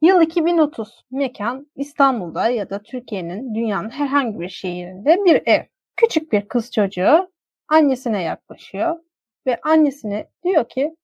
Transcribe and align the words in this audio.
Yıl 0.00 0.20
2030. 0.20 1.04
Mekan 1.10 1.66
İstanbul'da 1.76 2.48
ya 2.48 2.70
da 2.70 2.82
Türkiye'nin 2.82 3.54
dünyanın 3.54 3.90
herhangi 3.90 4.40
bir 4.40 4.48
şehrinde 4.48 5.24
bir 5.24 5.42
ev. 5.46 5.64
Küçük 5.96 6.32
bir 6.32 6.48
kız 6.48 6.72
çocuğu 6.72 7.30
annesine 7.68 8.22
yaklaşıyor 8.22 8.96
ve 9.46 9.60
annesine 9.62 10.30
diyor 10.44 10.68
ki 10.68 10.96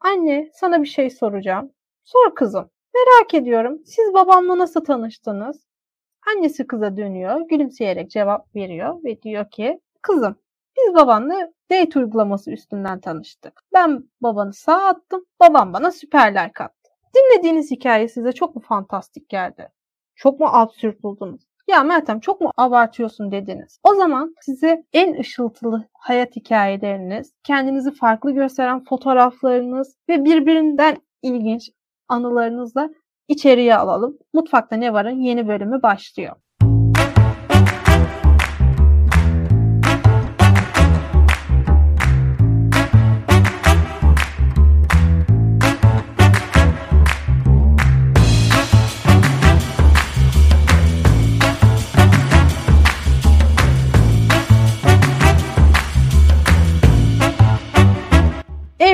Anne 0.00 0.50
sana 0.52 0.82
bir 0.82 0.88
şey 0.88 1.10
soracağım. 1.10 1.72
Sor 2.04 2.34
kızım. 2.34 2.70
Merak 2.94 3.34
ediyorum. 3.34 3.82
Siz 3.86 4.14
babamla 4.14 4.58
nasıl 4.58 4.84
tanıştınız? 4.84 5.66
Annesi 6.28 6.66
kıza 6.66 6.96
dönüyor, 6.96 7.40
gülümseyerek 7.40 8.10
cevap 8.10 8.56
veriyor 8.56 9.04
ve 9.04 9.22
diyor 9.22 9.50
ki 9.50 9.80
Kızım 10.02 10.36
biz 10.78 10.94
babanla 10.94 11.52
date 11.70 11.98
uygulaması 11.98 12.50
üstünden 12.50 13.00
tanıştık. 13.00 13.62
Ben 13.74 14.10
babanı 14.20 14.52
sağ 14.52 14.84
attım, 14.84 15.26
babam 15.40 15.72
bana 15.72 15.90
süperler 15.90 16.52
kattı. 16.52 16.75
Dinlediğiniz 17.16 17.70
hikaye 17.70 18.08
size 18.08 18.32
çok 18.32 18.56
mu 18.56 18.62
fantastik 18.62 19.28
geldi? 19.28 19.68
Çok 20.14 20.40
mu 20.40 20.46
absürt 20.50 21.02
buldunuz? 21.02 21.42
Ya 21.68 21.82
Meltem 21.82 22.20
çok 22.20 22.40
mu 22.40 22.50
abartıyorsun 22.56 23.32
dediniz. 23.32 23.78
O 23.82 23.94
zaman 23.94 24.34
size 24.40 24.84
en 24.92 25.20
ışıltılı 25.20 25.88
hayat 25.92 26.36
hikayeleriniz, 26.36 27.32
kendinizi 27.44 27.94
farklı 27.94 28.30
gösteren 28.32 28.84
fotoğraflarınız 28.84 29.96
ve 30.08 30.24
birbirinden 30.24 30.96
ilginç 31.22 31.70
anılarınızla 32.08 32.90
içeriye 33.28 33.76
alalım. 33.76 34.18
Mutfakta 34.32 34.76
ne 34.76 34.92
varın 34.92 35.20
yeni 35.20 35.48
bölümü 35.48 35.82
başlıyor. 35.82 36.36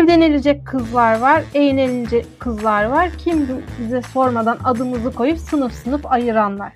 Evlenilecek 0.02 0.66
kızlar 0.66 1.20
var, 1.20 1.42
eğlenilecek 1.54 2.26
kızlar 2.38 2.84
var. 2.84 3.10
Kim 3.24 3.64
bize 3.80 4.02
sormadan 4.02 4.58
adımızı 4.64 5.14
koyup 5.14 5.38
sınıf 5.38 5.72
sınıf 5.72 6.06
ayıranlar. 6.06 6.72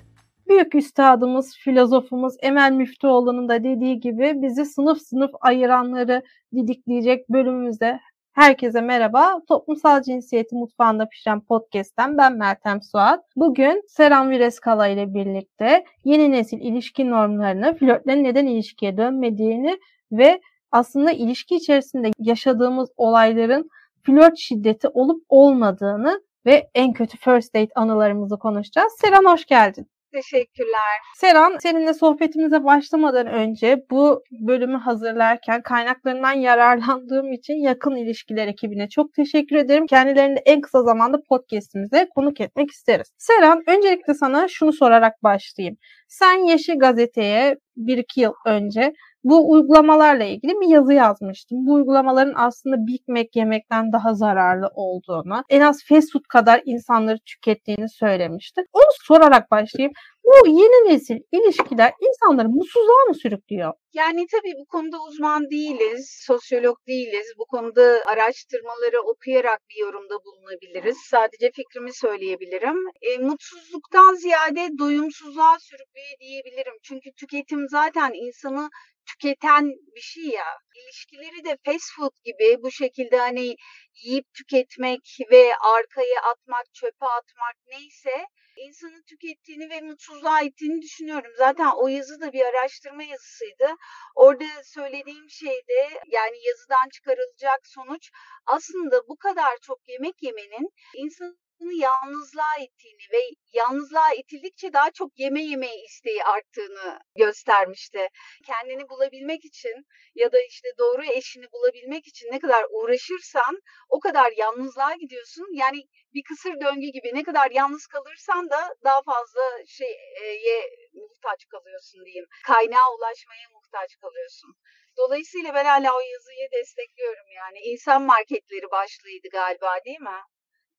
Büyük 0.47 0.75
üstadımız, 0.75 1.57
filozofumuz 1.57 2.33
Emel 2.41 2.71
Müftüoğlu'nun 2.71 3.49
da 3.49 3.63
dediği 3.63 3.99
gibi 3.99 4.33
bizi 4.35 4.65
sınıf 4.65 5.01
sınıf 5.01 5.31
ayıranları 5.41 6.21
didikleyecek 6.55 7.29
bölümümüzde 7.29 7.99
Herkese 8.33 8.81
merhaba. 8.81 9.41
Toplumsal 9.47 10.01
Cinsiyeti 10.01 10.55
Mutfağında 10.55 11.09
Pişen 11.09 11.41
Podcast'ten 11.41 12.17
ben 12.17 12.37
Meltem 12.37 12.81
Suat. 12.81 13.23
Bugün 13.35 13.83
Seram 13.87 14.29
Vireskala 14.29 14.87
ile 14.87 15.13
birlikte 15.13 15.85
yeni 16.03 16.31
nesil 16.31 16.61
ilişki 16.61 17.09
normlarını, 17.09 17.75
flörtlerin 17.77 18.23
neden 18.23 18.45
ilişkiye 18.45 18.97
dönmediğini 18.97 19.79
ve 20.11 20.41
aslında 20.71 21.11
ilişki 21.11 21.55
içerisinde 21.55 22.11
yaşadığımız 22.19 22.89
olayların 22.97 23.69
flört 24.03 24.37
şiddeti 24.37 24.87
olup 24.87 25.23
olmadığını 25.29 26.21
ve 26.45 26.69
en 26.75 26.93
kötü 26.93 27.17
first 27.17 27.55
date 27.55 27.71
anılarımızı 27.75 28.37
konuşacağız. 28.37 28.93
Seran 29.01 29.31
hoş 29.31 29.45
geldin. 29.45 29.87
Teşekkürler. 30.13 30.97
Seran, 31.15 31.57
seninle 31.59 31.93
sohbetimize 31.93 32.63
başlamadan 32.63 33.27
önce 33.27 33.85
bu 33.91 34.23
bölümü 34.31 34.77
hazırlarken 34.77 35.61
kaynaklarından 35.61 36.31
yararlandığım 36.47 37.31
için 37.31 37.53
yakın 37.53 37.95
ilişkiler 37.95 38.47
ekibine 38.47 38.89
çok 38.89 39.13
teşekkür 39.13 39.55
ederim. 39.55 39.87
Kendilerini 39.87 40.39
en 40.45 40.61
kısa 40.61 40.83
zamanda 40.83 41.17
podcastimize 41.29 42.07
konuk 42.15 42.41
etmek 42.41 42.71
isteriz. 42.71 43.13
Seran, 43.17 43.63
öncelikle 43.67 44.13
sana 44.13 44.47
şunu 44.47 44.73
sorarak 44.73 45.23
başlayayım. 45.23 45.77
Sen 46.07 46.47
Yeşil 46.47 46.79
Gazete'ye 46.79 47.57
1-2 47.77 48.03
yıl 48.21 48.33
önce 48.45 48.93
bu 49.29 49.51
uygulamalarla 49.51 50.23
ilgili 50.23 50.51
bir 50.61 50.67
yazı 50.67 50.93
yazmıştım. 50.93 51.57
Bu 51.67 51.73
uygulamaların 51.73 52.33
aslında 52.35 52.75
Big 52.87 53.01
Mac 53.07 53.29
yemekten 53.35 53.93
daha 53.93 54.13
zararlı 54.13 54.67
olduğunu, 54.75 55.43
en 55.49 55.61
az 55.61 55.83
fast 55.89 56.13
food 56.13 56.23
kadar 56.29 56.61
insanları 56.65 57.19
tükettiğini 57.25 57.89
söylemiştik. 57.89 58.65
Onu 58.73 58.91
sorarak 59.01 59.51
başlayayım. 59.51 59.93
Bu 60.23 60.47
yeni 60.47 60.93
nesil 60.93 61.19
ilişkiler 61.31 61.93
insanları 62.07 62.49
mutsuzluğa 62.49 63.05
mı 63.07 63.15
sürüklüyor? 63.15 63.73
Yani 63.93 64.25
tabii 64.31 64.53
bu 64.59 64.65
konuda 64.65 64.97
uzman 65.03 65.49
değiliz, 65.49 66.23
sosyolog 66.27 66.77
değiliz. 66.87 67.27
Bu 67.37 67.45
konuda 67.45 68.03
araştırmaları 68.05 69.01
okuyarak 69.01 69.59
bir 69.69 69.81
yorumda 69.81 70.15
bulunabiliriz. 70.25 70.97
Sadece 71.09 71.51
fikrimi 71.55 71.93
söyleyebilirim. 71.93 72.77
E, 73.01 73.17
mutsuzluktan 73.17 74.13
ziyade 74.15 74.69
doyumsuzluğa 74.79 75.57
sürüklüyor 75.59 76.19
diyebilirim. 76.19 76.73
Çünkü 76.83 77.09
tüketim 77.19 77.67
zaten 77.69 78.11
insanı 78.13 78.69
tüketen 79.07 79.65
bir 79.95 80.01
şey 80.01 80.23
ya. 80.23 80.57
İlişkileri 80.75 81.45
de 81.45 81.57
fast 81.65 81.91
food 81.95 82.15
gibi 82.23 82.63
bu 82.63 82.71
şekilde 82.71 83.17
hani 83.17 83.55
yiyip 84.03 84.25
tüketmek 84.33 85.17
ve 85.31 85.55
arkaya 85.55 86.21
atmak, 86.21 86.73
çöpe 86.73 87.05
atmak 87.05 87.55
neyse 87.67 88.25
insanı 88.57 89.03
tükettiğini 89.03 89.69
ve 89.69 89.81
mutsuzluğa 89.81 90.41
ittiğini 90.41 90.81
düşünüyorum. 90.81 91.31
Zaten 91.37 91.71
o 91.75 91.87
yazı 91.87 92.21
da 92.21 92.33
bir 92.33 92.45
araştırma 92.45 93.03
yazısıydı. 93.03 93.67
Orada 94.15 94.45
söylediğim 94.63 95.29
şey 95.29 95.55
de 95.69 96.01
yani 96.07 96.37
yazıdan 96.47 96.89
çıkarılacak 96.89 97.59
sonuç 97.63 98.11
aslında 98.45 99.07
bu 99.07 99.17
kadar 99.17 99.57
çok 99.61 99.79
yemek 99.87 100.23
yemenin 100.23 100.69
insanın 100.95 101.39
yalnızlığa 101.59 102.55
ittiğini 102.61 103.01
ve 103.11 103.21
yalnızlığa 103.53 104.13
itildikçe 104.13 104.73
daha 104.73 104.91
çok 104.91 105.19
yeme 105.19 105.41
yeme 105.41 105.75
isteği 105.77 106.23
arttığını 106.23 106.99
göstermişti. 107.15 108.07
Kendini 108.45 108.89
bulabilmek 108.89 109.45
için 109.45 109.85
ya 110.15 110.31
da 110.31 110.41
işte 110.41 110.67
doğru 110.77 111.03
eşini 111.03 111.45
bulabilmek 111.51 112.07
için 112.07 112.31
ne 112.31 112.39
kadar 112.39 112.65
uğraşırsan 112.69 113.59
o 113.89 113.99
kadar 113.99 114.31
yalnızlığa 114.37 114.93
gidiyorsun. 114.93 115.47
Yani 115.53 115.83
bir 116.13 116.23
kısır 116.23 116.53
döngü 116.61 116.87
gibi 116.87 117.11
ne 117.13 117.23
kadar 117.23 117.51
yalnız 117.51 117.87
kalırsan 117.87 118.49
da 118.49 118.75
daha 118.83 119.01
fazla 119.01 119.41
şeye 119.67 120.69
muhtaç 120.93 121.45
kalıyorsun 121.47 122.05
diyeyim. 122.05 122.25
Kaynağa 122.45 122.95
ulaşmaya 122.97 123.47
muhtaç 123.53 123.97
kalıyorsun. 124.01 124.53
Dolayısıyla 124.97 125.53
ben 125.53 125.65
hala 125.65 125.95
o 125.95 125.99
yazıyı 125.99 126.51
destekliyorum 126.51 127.27
yani. 127.35 127.59
İnsan 127.59 128.01
marketleri 128.01 128.71
başlığıydı 128.71 129.27
galiba 129.31 129.75
değil 129.85 129.99
mi? 129.99 130.21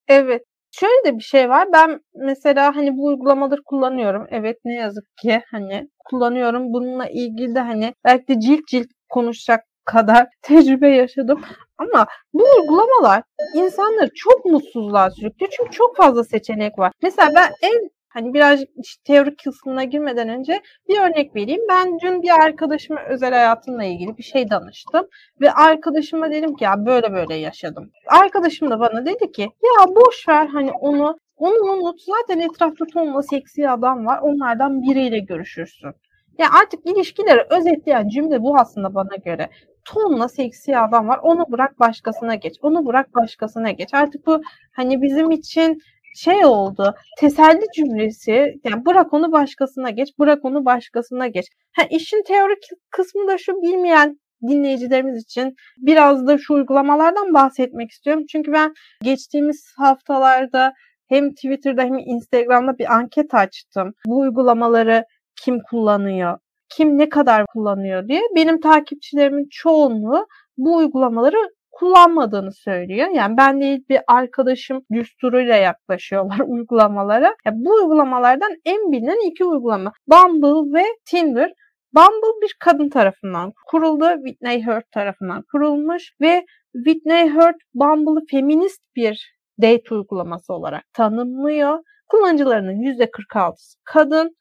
Evet. 0.09 0.58
Şöyle 0.71 1.05
de 1.05 1.19
bir 1.19 1.23
şey 1.23 1.49
var. 1.49 1.69
Ben 1.73 2.01
mesela 2.15 2.77
hani 2.77 2.97
bu 2.97 3.05
uygulamaları 3.07 3.61
kullanıyorum. 3.65 4.27
Evet 4.31 4.57
ne 4.65 4.75
yazık 4.75 5.05
ki 5.23 5.43
hani 5.51 5.89
kullanıyorum. 6.05 6.73
Bununla 6.73 7.07
ilgili 7.07 7.55
de 7.55 7.61
hani 7.61 7.95
belki 8.05 8.29
de 8.29 8.41
cilt 8.41 8.67
cilt 8.69 8.87
konuşacak 9.09 9.65
kadar 9.85 10.27
tecrübe 10.43 10.89
yaşadım. 10.89 11.41
Ama 11.79 12.07
bu 12.33 12.45
uygulamalar 12.59 13.23
insanları 13.55 14.11
çok 14.15 14.45
mutsuzluğa 14.45 15.11
sürüklüyor. 15.11 15.53
Çünkü 15.57 15.71
çok 15.71 15.97
fazla 15.97 16.25
seçenek 16.25 16.79
var. 16.79 16.93
Mesela 17.03 17.31
ben 17.35 17.51
en 17.63 17.91
Hani 18.09 18.57
işte 18.85 19.03
teorik 19.05 19.45
kısmına 19.45 19.85
girmeden 19.85 20.29
önce 20.29 20.63
bir 20.89 20.99
örnek 20.99 21.37
vereyim. 21.37 21.61
Ben 21.71 21.99
dün 22.01 22.23
bir 22.23 22.31
arkadaşıma 22.45 23.01
özel 23.09 23.33
hayatımla 23.33 23.85
ilgili 23.85 24.17
bir 24.17 24.23
şey 24.23 24.51
danıştım. 24.51 25.07
Ve 25.41 25.53
arkadaşıma 25.53 26.31
dedim 26.31 26.57
ki 26.57 26.65
ya 26.65 26.87
böyle 26.87 27.13
böyle 27.13 27.35
yaşadım. 27.35 27.91
Arkadaşım 28.07 28.71
da 28.71 28.81
bana 28.81 29.07
dedi 29.07 29.33
ki 29.33 29.43
ya 29.43 29.95
boş 29.95 30.29
ver 30.29 30.47
hani 30.47 30.73
onu 30.73 31.19
onu 31.37 31.73
unut. 31.73 32.01
Zaten 32.03 32.41
etrafta 32.41 32.85
tonla 32.87 33.23
seksi 33.23 33.71
adam 33.71 34.07
var. 34.07 34.19
Onlardan 34.23 34.83
biriyle 34.83 35.19
görüşürsün. 35.19 35.91
Yani 36.39 36.51
artık 36.63 36.87
ilişkileri 36.87 37.47
özetleyen 37.51 38.09
cümle 38.09 38.43
bu 38.43 38.57
aslında 38.59 38.95
bana 38.95 39.17
göre. 39.25 39.51
Tonla 39.85 40.29
seksi 40.29 40.79
adam 40.79 41.09
var. 41.09 41.19
Onu 41.23 41.45
bırak 41.51 41.81
başkasına 41.81 42.35
geç. 42.35 42.55
Onu 42.63 42.87
bırak 42.87 43.15
başkasına 43.15 43.71
geç. 43.71 43.95
Artık 43.95 44.27
bu 44.27 44.41
hani 44.73 45.03
bizim 45.03 45.31
için 45.31 45.79
şey 46.17 46.45
oldu. 46.45 46.95
Teselli 47.19 47.65
cümlesi 47.77 48.55
yani 48.65 48.87
bırak 48.87 49.13
onu 49.13 49.33
başkasına 49.33 49.91
geç, 49.91 50.09
bırak 50.19 50.45
onu 50.45 50.65
başkasına 50.65 51.27
geç. 51.27 51.47
Ha, 51.77 51.83
işin 51.91 52.23
teorik 52.23 52.63
kısmı 52.91 53.29
da 53.29 53.39
şu 53.39 53.53
bilmeyen 53.53 54.19
dinleyicilerimiz 54.49 55.23
için 55.23 55.55
biraz 55.79 56.27
da 56.27 56.39
şu 56.39 56.55
uygulamalardan 56.55 57.35
bahsetmek 57.35 57.91
istiyorum. 57.91 58.25
Çünkü 58.33 58.53
ben 58.53 58.73
geçtiğimiz 59.03 59.73
haftalarda 59.77 60.73
hem 61.09 61.31
Twitter'da 61.31 61.83
hem 61.83 61.99
Instagram'da 61.99 62.79
bir 62.79 62.95
anket 62.95 63.35
açtım. 63.35 63.93
Bu 64.07 64.19
uygulamaları 64.19 65.05
kim 65.45 65.59
kullanıyor? 65.71 66.39
Kim 66.69 66.99
ne 66.99 67.09
kadar 67.09 67.47
kullanıyor 67.47 68.09
diye. 68.09 68.21
Benim 68.37 68.61
takipçilerimin 68.61 69.49
çoğunluğu 69.51 70.27
bu 70.57 70.77
uygulamaları 70.77 71.37
kullanmadığını 71.79 72.53
söylüyor. 72.53 73.09
Yani 73.09 73.37
ben 73.37 73.61
değil 73.61 73.81
bir 73.89 74.01
arkadaşım 74.09 74.83
düsturuyla 74.93 75.57
yaklaşıyorlar 75.57 76.39
uygulamalara. 76.47 77.37
Yani 77.47 77.65
bu 77.65 77.75
uygulamalardan 77.75 78.57
en 78.65 78.93
bilinen 78.93 79.31
iki 79.31 79.45
uygulama 79.45 79.93
Bumble 80.07 80.79
ve 80.79 80.85
Tinder. 81.05 81.53
Bumble 81.95 82.43
bir 82.43 82.57
kadın 82.61 82.89
tarafından 82.89 83.53
kuruldu. 83.67 84.05
Whitney 84.25 84.67
Hurt 84.67 84.91
tarafından 84.93 85.45
kurulmuş 85.53 86.13
ve 86.21 86.45
Whitney 86.73 87.29
Hurt 87.29 87.57
Bumble'ı 87.75 88.27
feminist 88.31 88.81
bir 88.97 89.39
date 89.63 89.95
uygulaması 89.95 90.53
olarak 90.55 90.85
tanımlıyor. 90.93 91.79
Kullanıcılarının 92.09 92.73
%46'sı 92.73 93.79
kadın 93.85 94.37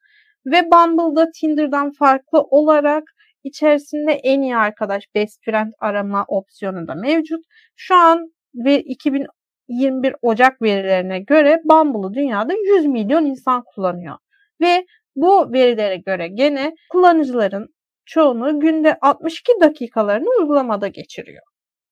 ve 0.46 0.64
Bumble'da 0.72 1.28
Tinder'dan 1.40 1.92
farklı 1.92 2.42
olarak 2.42 3.04
içerisinde 3.48 4.12
en 4.12 4.42
iyi 4.42 4.56
arkadaş 4.58 5.04
best 5.16 5.46
friend 5.46 5.74
arama 5.80 6.26
opsiyonu 6.28 6.88
da 6.88 6.96
mevcut. 6.96 7.46
Şu 7.76 7.96
an 7.96 8.32
ve 8.56 8.82
2021 8.82 10.16
Ocak 10.22 10.62
verilerine 10.62 11.20
göre 11.20 11.62
Bumble'ı 11.64 12.14
dünyada 12.14 12.54
100 12.54 12.86
milyon 12.86 13.26
insan 13.26 13.64
kullanıyor. 13.76 14.18
Ve 14.62 14.86
bu 15.16 15.54
verilere 15.54 15.98
göre 15.98 16.28
gene 16.28 16.76
kullanıcıların 16.90 17.68
çoğunu 18.06 18.60
günde 18.60 18.98
62 19.02 19.52
dakikalarını 19.62 20.28
uygulamada 20.40 20.88
geçiriyor. 20.88 21.44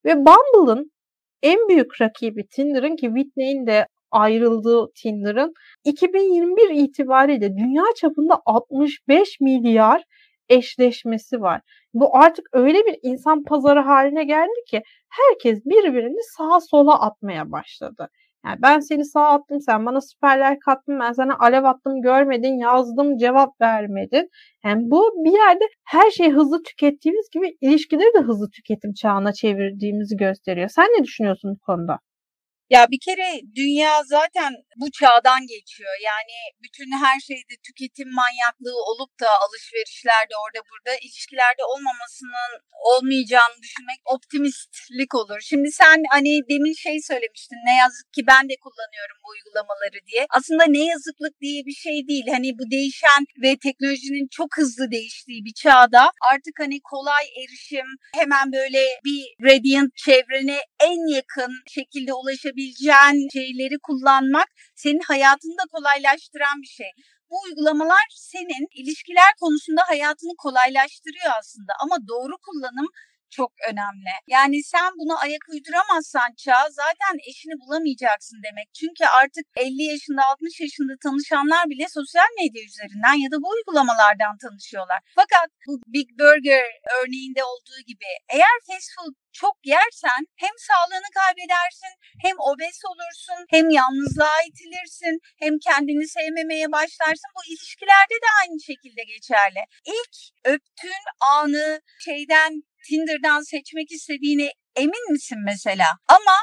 Ve 0.04 0.16
Bumble'ın 0.16 0.90
en 1.42 1.68
büyük 1.68 2.00
rakibi 2.00 2.46
Tinder'ın 2.46 2.96
ki 2.96 3.06
Whitney'in 3.06 3.66
de 3.66 3.86
ayrıldığı 4.10 4.92
Tinder'ın 4.94 5.52
2021 5.84 6.70
itibariyle 6.70 7.56
dünya 7.56 7.84
çapında 7.96 8.40
65 8.46 9.40
milyar 9.40 10.02
eşleşmesi 10.48 11.40
var. 11.40 11.60
Bu 11.94 12.16
artık 12.16 12.46
öyle 12.52 12.78
bir 12.78 12.98
insan 13.02 13.44
pazarı 13.44 13.80
haline 13.80 14.24
geldi 14.24 14.64
ki 14.70 14.82
herkes 15.08 15.64
birbirini 15.64 16.22
sağa 16.36 16.60
sola 16.60 17.00
atmaya 17.00 17.52
başladı. 17.52 18.08
Yani 18.46 18.58
ben 18.62 18.80
seni 18.80 19.04
sağa 19.04 19.28
attım, 19.28 19.60
sen 19.60 19.86
bana 19.86 20.00
süperler 20.00 20.58
kattın, 20.58 21.00
ben 21.00 21.12
sana 21.12 21.38
alev 21.38 21.64
attım, 21.64 22.02
görmedin, 22.02 22.58
yazdım, 22.58 23.16
cevap 23.16 23.60
vermedin. 23.60 24.28
Yani 24.64 24.82
bu 24.90 25.12
bir 25.24 25.32
yerde 25.32 25.64
her 25.84 26.10
şeyi 26.10 26.30
hızlı 26.32 26.62
tükettiğimiz 26.62 27.30
gibi 27.32 27.56
ilişkileri 27.60 28.14
de 28.14 28.20
hızlı 28.20 28.50
tüketim 28.50 28.92
çağına 28.92 29.32
çevirdiğimizi 29.32 30.16
gösteriyor. 30.16 30.68
Sen 30.68 30.84
ne 30.84 31.04
düşünüyorsun 31.04 31.50
bu 31.54 31.58
konuda? 31.58 31.98
Ya 32.70 32.86
bir 32.90 33.00
kere 33.06 33.40
dünya 33.54 34.02
zaten 34.04 34.52
bu 34.80 34.90
çağdan 34.90 35.46
geçiyor. 35.46 35.94
Yani 36.04 36.36
bütün 36.64 36.90
her 37.04 37.20
şeyde 37.20 37.54
tüketim 37.66 38.08
manyaklığı 38.20 38.78
olup 38.90 39.20
da 39.20 39.28
alışverişlerde 39.44 40.34
orada 40.42 40.60
burada 40.70 40.92
ilişkilerde 41.04 41.62
olmamasının 41.72 42.52
olmayacağını 42.92 43.56
düşünmek 43.62 44.00
optimistlik 44.14 45.14
olur. 45.14 45.40
Şimdi 45.40 45.68
sen 45.72 46.02
hani 46.10 46.32
demin 46.50 46.76
şey 46.86 46.96
söylemiştin 47.10 47.60
ne 47.68 47.76
yazık 47.82 48.12
ki 48.14 48.22
ben 48.26 48.44
de 48.50 48.54
kullanıyorum 48.64 49.18
bu 49.24 49.28
uygulamaları 49.34 50.00
diye. 50.08 50.26
Aslında 50.30 50.64
ne 50.68 50.84
yazıklık 50.92 51.34
diye 51.40 51.60
bir 51.66 51.78
şey 51.86 52.08
değil. 52.08 52.26
Hani 52.36 52.58
bu 52.58 52.70
değişen 52.70 53.22
ve 53.42 53.50
teknolojinin 53.66 54.28
çok 54.30 54.50
hızlı 54.58 54.90
değiştiği 54.90 55.44
bir 55.44 55.54
çağda 55.62 56.02
artık 56.32 56.54
hani 56.58 56.76
kolay 56.92 57.24
erişim 57.40 57.88
hemen 58.14 58.52
böyle 58.52 58.82
bir 59.04 59.22
radiant 59.48 59.96
çevrene 59.96 60.58
en 60.90 61.14
yakın 61.16 61.52
şekilde 61.76 62.12
ulaşabilir 62.12 62.55
kullanabileceğin 62.56 63.28
şeyleri 63.32 63.78
kullanmak 63.82 64.48
senin 64.74 65.00
hayatını 65.00 65.52
da 65.52 65.62
kolaylaştıran 65.72 66.62
bir 66.62 66.66
şey. 66.66 66.90
Bu 67.30 67.36
uygulamalar 67.44 68.06
senin 68.16 68.66
ilişkiler 68.74 69.32
konusunda 69.40 69.82
hayatını 69.86 70.32
kolaylaştırıyor 70.38 71.32
aslında 71.38 71.72
ama 71.82 71.96
doğru 72.08 72.34
kullanım 72.46 72.88
çok 73.30 73.52
önemli. 73.70 74.12
Yani 74.26 74.62
sen 74.62 74.90
bunu 75.00 75.14
ayak 75.24 75.44
uyduramazsan 75.52 76.30
çağ 76.44 76.62
zaten 76.70 77.14
eşini 77.28 77.56
bulamayacaksın 77.62 78.38
demek. 78.46 78.68
Çünkü 78.80 79.04
artık 79.22 79.44
50 79.56 79.82
yaşında 79.82 80.22
60 80.24 80.60
yaşında 80.60 80.94
tanışanlar 81.04 81.64
bile 81.70 81.86
sosyal 81.88 82.30
medya 82.40 82.62
üzerinden 82.70 83.16
ya 83.24 83.28
da 83.30 83.36
bu 83.42 83.48
uygulamalardan 83.56 84.34
tanışıyorlar. 84.44 85.00
Fakat 85.20 85.48
bu 85.66 85.72
Big 85.94 86.08
Burger 86.18 86.66
örneğinde 86.98 87.42
olduğu 87.44 87.80
gibi 87.86 88.10
eğer 88.28 88.56
fast 88.66 88.90
food 88.94 89.14
çok 89.42 89.56
yersen 89.64 90.20
hem 90.42 90.54
sağlığını 90.68 91.10
kaybedersin, 91.20 91.94
hem 92.24 92.36
obez 92.50 92.78
olursun, 92.90 93.40
hem 93.54 93.70
yalnızlığa 93.70 94.40
itilirsin, 94.50 95.14
hem 95.42 95.54
kendini 95.58 96.08
sevmemeye 96.08 96.72
başlarsın. 96.72 97.30
Bu 97.36 97.42
ilişkilerde 97.52 98.16
de 98.24 98.28
aynı 98.40 98.58
şekilde 98.70 99.02
geçerli. 99.12 99.62
İlk 99.94 100.14
öptüğün 100.44 101.04
anı 101.20 101.80
şeyden 102.06 102.62
Tinder'dan 102.88 103.40
seçmek 103.52 103.92
istediğine 103.92 104.48
emin 104.76 105.12
misin 105.12 105.38
mesela? 105.44 105.88
Ama 106.08 106.36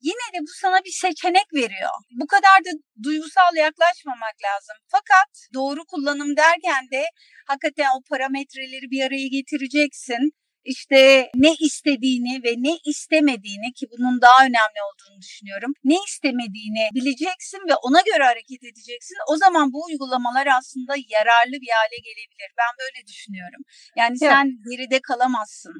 yine 0.00 0.26
de 0.34 0.38
bu 0.46 0.52
sana 0.62 0.78
bir 0.84 0.96
seçenek 1.04 1.48
veriyor. 1.54 1.94
Bu 2.20 2.26
kadar 2.26 2.58
da 2.66 2.70
duygusal 3.02 3.52
yaklaşmamak 3.56 4.36
lazım. 4.46 4.76
Fakat 4.88 5.30
doğru 5.54 5.80
kullanım 5.86 6.36
derken 6.36 6.84
de 6.92 7.04
hakikaten 7.46 7.90
o 7.96 7.98
parametreleri 8.10 8.90
bir 8.90 9.02
araya 9.06 9.28
getireceksin 9.28 10.22
işte 10.66 11.30
ne 11.34 11.52
istediğini 11.60 12.34
ve 12.44 12.52
ne 12.58 12.74
istemediğini 12.84 13.72
ki 13.72 13.86
bunun 13.92 14.20
daha 14.20 14.40
önemli 14.48 14.80
olduğunu 14.88 15.20
düşünüyorum. 15.20 15.72
Ne 15.84 15.98
istemediğini 16.08 16.84
bileceksin 16.94 17.60
ve 17.70 17.74
ona 17.86 18.00
göre 18.00 18.24
hareket 18.24 18.62
edeceksin. 18.70 19.16
O 19.32 19.36
zaman 19.36 19.72
bu 19.72 19.84
uygulamalar 19.84 20.46
aslında 20.58 20.92
yararlı 21.14 21.56
bir 21.64 21.72
hale 21.78 21.98
gelebilir. 22.08 22.50
Ben 22.60 22.72
böyle 22.82 23.06
düşünüyorum. 23.06 23.62
Yani 23.96 24.18
sen 24.18 24.46
evet. 24.46 24.56
geride 24.70 25.00
kalamazsın. 25.00 25.74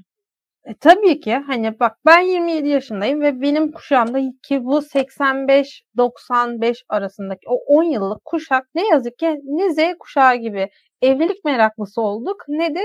E, 0.66 0.74
tabii 0.80 1.20
ki 1.20 1.34
hani 1.46 1.80
bak 1.80 1.96
ben 2.06 2.20
27 2.20 2.68
yaşındayım 2.68 3.20
ve 3.20 3.40
benim 3.40 3.72
kuşağımda 3.72 4.18
ki 4.42 4.64
bu 4.64 4.78
85-95 4.78 6.76
arasındaki 6.88 7.48
o 7.48 7.54
10 7.54 7.82
yıllık 7.82 8.24
kuşak 8.24 8.64
ne 8.74 8.88
yazık 8.88 9.18
ki 9.18 9.36
ne 9.44 9.74
Z 9.74 9.76
kuşağı 9.98 10.36
gibi 10.36 10.68
evlilik 11.02 11.44
meraklısı 11.44 12.00
olduk 12.00 12.36
ne 12.48 12.74
de 12.74 12.80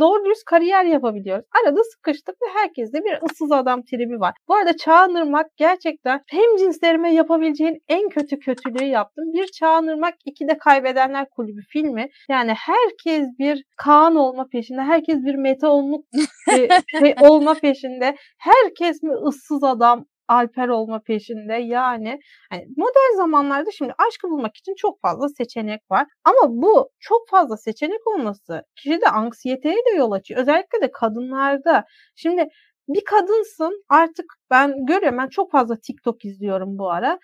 doğru 0.00 0.24
dürüst 0.24 0.44
kariyer 0.44 0.84
yapabiliyoruz. 0.84 1.44
Arada 1.62 1.80
sıkıştık 1.84 2.34
ve 2.42 2.46
herkeste 2.60 3.04
bir 3.04 3.30
ıssız 3.30 3.52
adam 3.52 3.82
tribi 3.82 4.20
var. 4.20 4.34
Bu 4.48 4.54
arada 4.54 4.76
Çağınırmak 4.76 5.46
gerçekten 5.56 6.22
hem 6.26 6.56
cinslerime 6.58 7.14
yapabileceğin 7.14 7.78
en 7.88 8.08
kötü 8.08 8.38
kötülüğü 8.38 8.84
yaptım. 8.84 9.24
Bir 9.32 9.46
Çağınırmak 9.46 10.14
iki 10.24 10.48
de 10.48 10.58
Kaybedenler 10.58 11.28
Kulübü 11.30 11.60
filmi. 11.72 12.08
Yani 12.30 12.54
herkes 12.54 13.28
bir 13.38 13.64
Kaan 13.76 14.16
olma 14.16 14.46
peşinde, 14.52 14.80
herkes 14.80 15.16
bir 15.24 15.34
meta 15.34 15.68
olmak 15.68 16.04
şey 16.50 16.68
olma 17.20 17.54
peşinde. 17.54 18.16
Herkes 18.38 19.02
mi 19.02 19.12
ıssız 19.12 19.64
adam, 19.64 20.06
Alper 20.28 20.68
olma 20.68 21.02
peşinde. 21.02 21.54
Yani 21.54 22.18
hani 22.50 22.66
modern 22.76 23.16
zamanlarda 23.16 23.70
şimdi 23.70 23.94
aşkı 24.08 24.28
bulmak 24.30 24.56
için 24.56 24.74
çok 24.74 25.00
fazla 25.00 25.28
seçenek 25.28 25.80
var. 25.90 26.06
Ama 26.24 26.52
bu 26.62 26.90
çok 27.00 27.28
fazla 27.30 27.56
seçenek 27.56 28.06
olması 28.06 28.62
kişide 28.76 29.08
anksiyeteye 29.08 29.76
de 29.76 29.96
yol 29.96 30.12
açıyor. 30.12 30.40
Özellikle 30.40 30.80
de 30.82 30.90
kadınlarda. 30.92 31.84
Şimdi 32.16 32.48
bir 32.88 33.04
kadınsın 33.04 33.84
artık 33.88 34.26
ben 34.50 34.86
görüyorum 34.86 35.18
ben 35.18 35.28
çok 35.28 35.52
fazla 35.52 35.76
TikTok 35.76 36.24
izliyorum 36.24 36.78
bu 36.78 36.90
ara. 36.90 37.18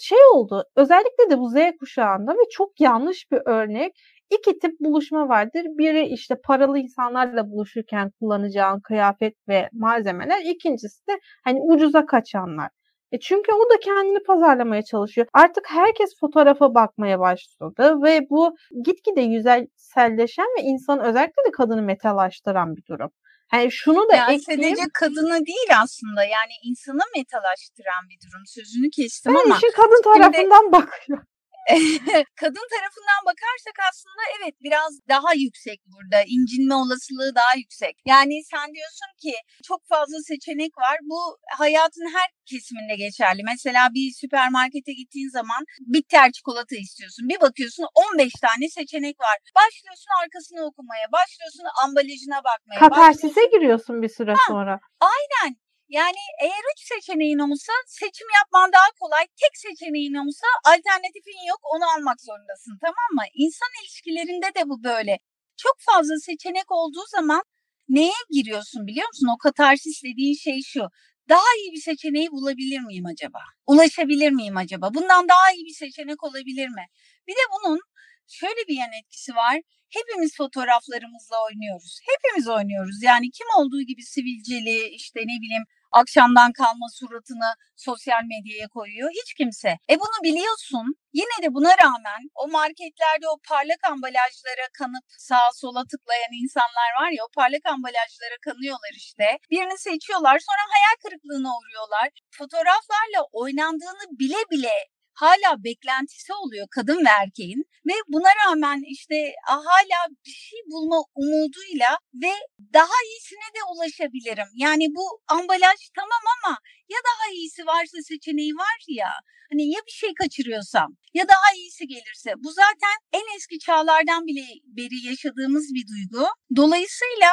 Şey 0.00 0.18
oldu 0.32 0.64
özellikle 0.76 1.30
de 1.30 1.38
bu 1.38 1.48
Z 1.48 1.54
kuşağında 1.80 2.32
ve 2.32 2.48
çok 2.50 2.80
yanlış 2.80 3.30
bir 3.32 3.40
örnek 3.46 3.92
İki 4.38 4.58
tip 4.58 4.80
buluşma 4.80 5.28
vardır. 5.28 5.62
Biri 5.64 6.06
işte 6.06 6.34
paralı 6.44 6.78
insanlarla 6.78 7.50
buluşurken 7.50 8.10
kullanacağın 8.20 8.80
kıyafet 8.80 9.34
ve 9.48 9.68
malzemeler. 9.72 10.40
İkincisi 10.44 11.06
de 11.06 11.12
hani 11.44 11.60
ucuza 11.60 12.06
kaçanlar. 12.06 12.70
E 13.12 13.18
çünkü 13.20 13.52
o 13.52 13.70
da 13.70 13.80
kendini 13.80 14.22
pazarlamaya 14.22 14.82
çalışıyor. 14.82 15.26
Artık 15.32 15.64
herkes 15.70 16.10
fotoğrafa 16.20 16.74
bakmaya 16.74 17.20
başladı 17.20 18.02
ve 18.02 18.20
bu 18.30 18.56
gitgide 18.84 19.20
yüzeyselleşen 19.20 20.46
ve 20.58 20.62
insan 20.62 21.00
özellikle 21.00 21.44
de 21.46 21.50
kadını 21.56 21.82
metalaştıran 21.82 22.76
bir 22.76 22.82
durum. 22.86 23.10
Hani 23.50 23.72
şunu 23.72 24.08
da 24.08 24.16
yani 24.16 24.34
ekleyeyim. 24.34 24.76
Sadece 24.76 24.90
kadını 24.94 25.46
değil 25.46 25.70
aslında 25.82 26.24
yani 26.24 26.54
insanı 26.64 27.02
metalaştıran 27.16 28.02
bir 28.10 28.18
durum. 28.28 28.42
Sözünü 28.46 28.90
kestim 28.90 29.34
ben 29.34 29.40
ama. 29.44 29.56
işin 29.56 29.72
kadın 29.76 30.02
tarafından 30.02 30.60
şimdi, 30.60 30.72
bakıyor. 30.72 31.18
kadın 32.42 32.66
tarafından 32.74 33.20
bakarsak 33.30 33.76
aslında 33.90 34.22
evet 34.36 34.54
biraz 34.66 34.92
daha 35.08 35.34
yüksek 35.34 35.80
burada. 35.86 36.18
İncinme 36.26 36.74
olasılığı 36.74 37.34
daha 37.34 37.52
yüksek. 37.56 37.94
Yani 38.06 38.34
sen 38.52 38.66
diyorsun 38.74 39.10
ki 39.22 39.34
çok 39.68 39.80
fazla 39.88 40.18
seçenek 40.30 40.78
var. 40.78 40.96
Bu 41.02 41.20
hayatın 41.58 42.08
her 42.16 42.28
kesiminde 42.50 42.96
geçerli. 42.96 43.42
Mesela 43.52 43.82
bir 43.94 44.12
süpermarkete 44.12 44.92
gittiğin 44.92 45.30
zaman 45.38 45.62
bitter 45.80 46.32
çikolata 46.32 46.76
istiyorsun. 46.76 47.28
Bir 47.28 47.40
bakıyorsun 47.40 47.86
15 48.12 48.32
tane 48.32 48.68
seçenek 48.68 49.20
var. 49.20 49.36
Başlıyorsun 49.60 50.10
arkasını 50.22 50.60
okumaya, 50.68 51.06
başlıyorsun 51.18 51.66
ambalajına 51.84 52.38
bakmaya. 52.48 52.78
Katarsise 52.78 53.42
giriyorsun 53.52 54.02
bir 54.02 54.08
süre 54.08 54.32
ha, 54.32 54.44
sonra. 54.48 54.80
Aynen. 55.00 55.63
Yani 55.88 56.22
eğer 56.42 56.62
üç 56.72 56.80
seçeneğin 56.92 57.38
olsa 57.38 57.72
seçim 57.86 58.26
yapman 58.40 58.72
daha 58.72 58.90
kolay. 59.00 59.26
Tek 59.26 59.56
seçeneğin 59.56 60.14
olsa 60.14 60.46
alternatifin 60.64 61.48
yok 61.48 61.60
onu 61.74 61.84
almak 61.94 62.20
zorundasın 62.20 62.78
tamam 62.80 63.10
mı? 63.12 63.24
İnsan 63.34 63.68
ilişkilerinde 63.82 64.46
de 64.46 64.68
bu 64.68 64.84
böyle. 64.84 65.18
Çok 65.56 65.76
fazla 65.80 66.14
seçenek 66.18 66.72
olduğu 66.72 67.06
zaman 67.10 67.42
neye 67.88 68.20
giriyorsun 68.30 68.86
biliyor 68.86 69.06
musun? 69.06 69.28
O 69.34 69.38
katarsis 69.38 70.02
dediğin 70.04 70.34
şey 70.34 70.62
şu. 70.62 70.82
Daha 71.28 71.48
iyi 71.58 71.72
bir 71.72 71.80
seçeneği 71.80 72.30
bulabilir 72.30 72.80
miyim 72.80 73.06
acaba? 73.06 73.38
Ulaşabilir 73.66 74.30
miyim 74.30 74.56
acaba? 74.56 74.94
Bundan 74.94 75.28
daha 75.28 75.52
iyi 75.54 75.64
bir 75.66 75.74
seçenek 75.74 76.24
olabilir 76.24 76.68
mi? 76.68 76.84
Bir 77.28 77.32
de 77.32 77.44
bunun 77.54 77.80
şöyle 78.28 78.68
bir 78.68 78.76
yan 78.76 78.92
etkisi 79.02 79.34
var. 79.34 79.60
Hepimiz 79.96 80.36
fotoğraflarımızla 80.36 81.36
oynuyoruz. 81.46 81.98
Hepimiz 82.10 82.48
oynuyoruz. 82.48 83.02
Yani 83.02 83.30
kim 83.30 83.46
olduğu 83.58 83.82
gibi 83.82 84.02
sivilceli, 84.02 84.88
işte 84.88 85.20
ne 85.20 85.36
bileyim 85.42 85.64
akşamdan 86.00 86.52
kalma 86.52 86.86
suratını 86.98 87.50
sosyal 87.76 88.22
medyaya 88.32 88.68
koyuyor? 88.68 89.10
Hiç 89.10 89.34
kimse. 89.34 89.68
E 89.90 89.94
bunu 90.02 90.18
biliyorsun. 90.22 90.86
Yine 91.12 91.36
de 91.42 91.54
buna 91.54 91.72
rağmen 91.82 92.22
o 92.34 92.48
marketlerde 92.48 93.26
o 93.32 93.36
parlak 93.48 93.80
ambalajlara 93.92 94.66
kanıp 94.78 95.04
sağa 95.28 95.50
sola 95.54 95.82
tıklayan 95.90 96.32
insanlar 96.42 96.90
var 97.00 97.10
ya 97.16 97.24
o 97.24 97.28
parlak 97.40 97.64
ambalajlara 97.74 98.38
kanıyorlar 98.46 98.94
işte. 98.96 99.26
Birini 99.50 99.78
seçiyorlar 99.78 100.38
sonra 100.48 100.62
hayal 100.74 100.96
kırıklığına 101.02 101.50
uğruyorlar. 101.58 102.08
Fotoğraflarla 102.38 103.20
oynandığını 103.32 104.04
bile 104.20 104.40
bile 104.50 104.76
hala 105.14 105.64
beklentisi 105.64 106.32
oluyor 106.32 106.66
kadın 106.70 107.04
ve 107.04 107.08
erkeğin 107.22 107.64
ve 107.86 107.92
buna 108.08 108.30
rağmen 108.46 108.82
işte 108.86 109.14
hala 109.46 110.00
bir 110.26 110.30
şey 110.30 110.58
bulma 110.66 110.98
umuduyla 111.14 111.98
ve 112.14 112.32
daha 112.74 112.96
iyisine 113.06 113.48
de 113.56 113.60
ulaşabilirim. 113.74 114.50
Yani 114.54 114.86
bu 114.96 115.04
ambalaj 115.28 115.80
tamam 115.96 116.24
ama 116.36 116.58
ya 116.88 116.98
daha 117.08 117.32
iyisi 117.32 117.66
varsa 117.66 117.98
seçeneği 118.02 118.54
var 118.54 118.78
ya 118.88 119.10
hani 119.50 119.70
ya 119.70 119.80
bir 119.86 119.92
şey 119.92 120.14
kaçırıyorsam 120.14 120.96
ya 121.14 121.28
daha 121.28 121.54
iyisi 121.56 121.86
gelirse 121.86 122.34
bu 122.36 122.52
zaten 122.52 122.96
en 123.12 123.36
eski 123.36 123.58
çağlardan 123.58 124.26
bile 124.26 124.44
beri 124.64 125.06
yaşadığımız 125.06 125.64
bir 125.74 125.84
duygu. 125.88 126.26
Dolayısıyla 126.56 127.32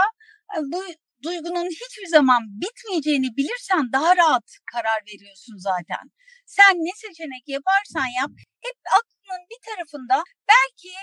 e, 0.58 0.60
bu 0.62 0.84
duygunun 1.24 1.70
hiçbir 1.82 2.08
zaman 2.18 2.42
bitmeyeceğini 2.62 3.30
bilirsen 3.38 3.84
daha 3.94 4.18
rahat 4.18 4.48
karar 4.74 5.02
veriyorsun 5.10 5.58
zaten. 5.58 6.04
Sen 6.46 6.74
ne 6.86 6.94
seçenek 6.96 7.44
yaparsan 7.48 8.10
yap 8.20 8.32
hep 8.66 8.78
aklının 8.98 9.44
bir 9.52 9.60
tarafında 9.70 10.24
belki 10.54 10.94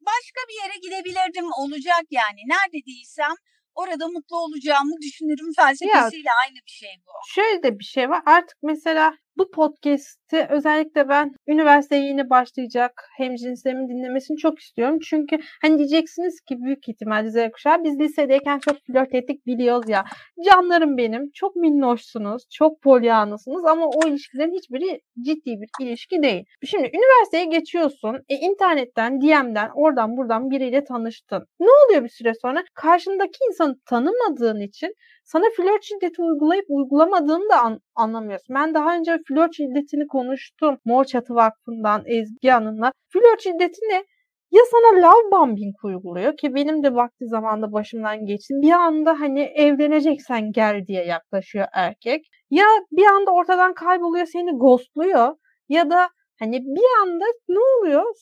başka 0.00 0.40
bir 0.48 0.56
yere 0.62 0.76
gidebilirdim 0.84 1.48
olacak 1.62 2.04
yani. 2.10 2.40
Nerede 2.54 2.86
değilsem 2.86 3.34
orada 3.74 4.08
mutlu 4.08 4.36
olacağımı 4.44 4.96
düşünürüm 5.06 5.52
felsefesiyle 5.56 6.28
ya, 6.28 6.34
aynı 6.44 6.58
bir 6.66 6.76
şey 6.82 6.94
bu. 7.06 7.12
Şöyle 7.34 7.62
de 7.62 7.78
bir 7.78 7.84
şey 7.84 8.10
var. 8.10 8.22
Artık 8.26 8.58
mesela 8.62 9.16
bu 9.36 9.50
podcast'i 9.50 10.46
özellikle 10.50 11.08
ben 11.08 11.34
üniversiteye 11.48 12.04
yeni 12.04 12.30
başlayacak 12.30 13.08
hemcinslerimin 13.16 13.88
dinlemesini 13.88 14.36
çok 14.36 14.58
istiyorum. 14.58 14.98
Çünkü 15.04 15.38
hani 15.62 15.78
diyeceksiniz 15.78 16.40
ki 16.40 16.56
büyük 16.62 16.88
ihtimalle 16.88 17.30
Z 17.30 17.52
kuşağı 17.52 17.84
biz 17.84 18.00
lisedeyken 18.00 18.58
çok 18.58 18.76
flört 18.86 19.14
ettik 19.14 19.46
biliyoruz 19.46 19.88
ya. 19.88 20.04
Canlarım 20.44 20.96
benim. 20.96 21.30
Çok 21.34 21.56
minnoşsunuz. 21.56 22.42
Çok 22.50 22.82
polyanlısınız 22.82 23.64
ama 23.64 23.86
o 23.86 24.08
ilişkilerin 24.08 24.54
hiçbiri 24.54 25.00
ciddi 25.22 25.60
bir 25.60 25.86
ilişki 25.86 26.22
değil. 26.22 26.44
Şimdi 26.64 26.90
üniversiteye 26.94 27.44
geçiyorsun. 27.44 28.16
E, 28.28 28.34
internetten, 28.34 29.20
DM'den, 29.20 29.70
oradan 29.74 30.16
buradan 30.16 30.50
biriyle 30.50 30.84
tanıştın. 30.84 31.46
Ne 31.60 31.68
oluyor 31.86 32.04
bir 32.04 32.08
süre 32.08 32.32
sonra? 32.42 32.64
Karşındaki 32.74 33.38
insanı 33.48 33.76
tanımadığın 33.86 34.60
için 34.60 34.94
sana 35.24 35.44
flört 35.56 35.82
şiddeti 35.84 36.22
uygulayıp 36.22 36.64
uygulamadığını 36.68 37.48
da 37.50 37.60
an- 37.62 37.80
anlamıyorsun. 37.94 38.56
Ben 38.56 38.74
daha 38.74 38.96
önce 38.96 39.18
flört 39.28 39.54
şiddetini 39.56 40.06
konuştum. 40.06 40.78
Mor 40.84 41.04
Çatı 41.04 41.34
Vakfı'ndan 41.34 42.02
Ezgi 42.06 42.48
Hanım'la. 42.50 42.92
Flört 43.12 43.40
şiddeti 43.42 43.80
ne? 43.90 44.04
Ya 44.50 44.62
sana 44.70 45.02
love 45.06 45.30
bombing 45.32 45.74
uyguluyor 45.84 46.36
ki 46.36 46.54
benim 46.54 46.82
de 46.82 46.94
vakti 46.94 47.26
zamanda 47.26 47.72
başımdan 47.72 48.26
geçti. 48.26 48.54
Bir 48.62 48.72
anda 48.72 49.20
hani 49.20 49.40
evleneceksen 49.40 50.52
gel 50.52 50.86
diye 50.86 51.04
yaklaşıyor 51.04 51.66
erkek. 51.72 52.26
Ya 52.50 52.66
bir 52.92 53.06
anda 53.06 53.30
ortadan 53.30 53.74
kayboluyor 53.74 54.26
seni 54.26 54.58
ghostluyor. 54.58 55.34
Ya 55.68 55.90
da 55.90 56.08
hani 56.38 56.60
bir 56.60 57.02
anda 57.02 57.24
ne 57.48 57.58
oluyor? 57.58 58.14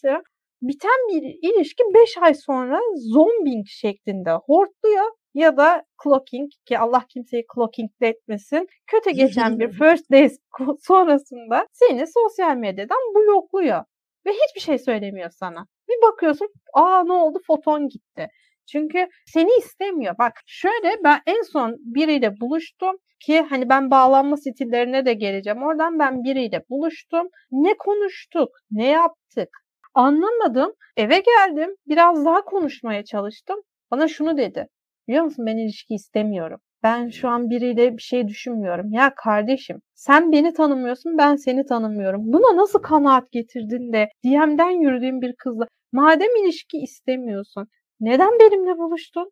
Biten 0.63 1.01
bir 1.09 1.23
ilişki 1.43 1.83
5 1.95 2.19
ay 2.19 2.35
sonra 2.35 2.81
zombing 2.97 3.67
şeklinde 3.67 4.31
hortluyor 4.31 5.05
ya 5.35 5.57
da 5.57 5.85
clocking 6.03 6.51
ki 6.67 6.79
Allah 6.79 7.05
kimseyi 7.09 7.45
clocking 7.55 7.91
etmesin. 8.01 8.69
Kötü 8.87 9.11
geçen 9.11 9.59
bir 9.59 9.73
first 9.79 10.11
days 10.11 10.39
sonrasında 10.81 11.67
seni 11.73 12.07
sosyal 12.07 12.57
medyadan 12.57 13.15
blokluyor 13.15 13.85
ve 14.27 14.31
hiçbir 14.31 14.61
şey 14.61 14.79
söylemiyor 14.79 15.31
sana. 15.31 15.67
Bir 15.89 16.03
bakıyorsun 16.03 16.49
aa 16.75 17.05
ne 17.05 17.13
oldu 17.13 17.39
foton 17.47 17.89
gitti. 17.89 18.29
Çünkü 18.67 19.09
seni 19.27 19.51
istemiyor. 19.59 20.15
Bak 20.19 20.33
şöyle 20.47 21.05
ben 21.05 21.21
en 21.27 21.43
son 21.43 21.77
biriyle 21.79 22.41
buluştum 22.41 22.97
ki 23.21 23.41
hani 23.41 23.69
ben 23.69 23.91
bağlanma 23.91 24.37
stillerine 24.37 25.07
de 25.07 25.13
geleceğim. 25.15 25.63
Oradan 25.63 25.99
ben 25.99 26.25
biriyle 26.25 26.63
buluştum. 26.71 27.29
Ne 27.51 27.75
konuştuk, 27.77 28.49
ne 28.71 28.87
yaptık 28.87 29.49
anlamadım. 29.95 30.73
Eve 30.97 31.19
geldim 31.19 31.77
biraz 31.89 32.25
daha 32.25 32.45
konuşmaya 32.45 33.05
çalıştım. 33.05 33.61
Bana 33.91 34.09
şunu 34.09 34.37
dedi. 34.37 34.67
Biliyor 35.11 35.25
musun 35.25 35.47
ben 35.47 35.57
ilişki 35.57 35.95
istemiyorum. 35.95 36.61
Ben 36.83 37.09
şu 37.09 37.29
an 37.29 37.51
biriyle 37.51 37.97
bir 37.97 38.03
şey 38.03 38.29
düşünmüyorum. 38.29 38.93
Ya 38.93 39.13
kardeşim 39.17 39.83
sen 39.95 40.33
beni 40.33 40.53
tanımıyorsun 40.53 41.19
ben 41.19 41.37
seni 41.37 41.67
tanımıyorum. 41.67 42.21
Buna 42.25 42.57
nasıl 42.57 42.79
kanaat 42.83 43.33
getirdin 43.33 43.93
de 43.93 44.09
DM'den 44.25 44.71
yürüdüğün 44.71 45.21
bir 45.21 45.35
kızla 45.39 45.67
madem 45.93 46.29
ilişki 46.45 46.79
istemiyorsun 46.79 47.69
neden 48.01 48.31
benimle 48.41 48.79
buluştun? 48.79 49.31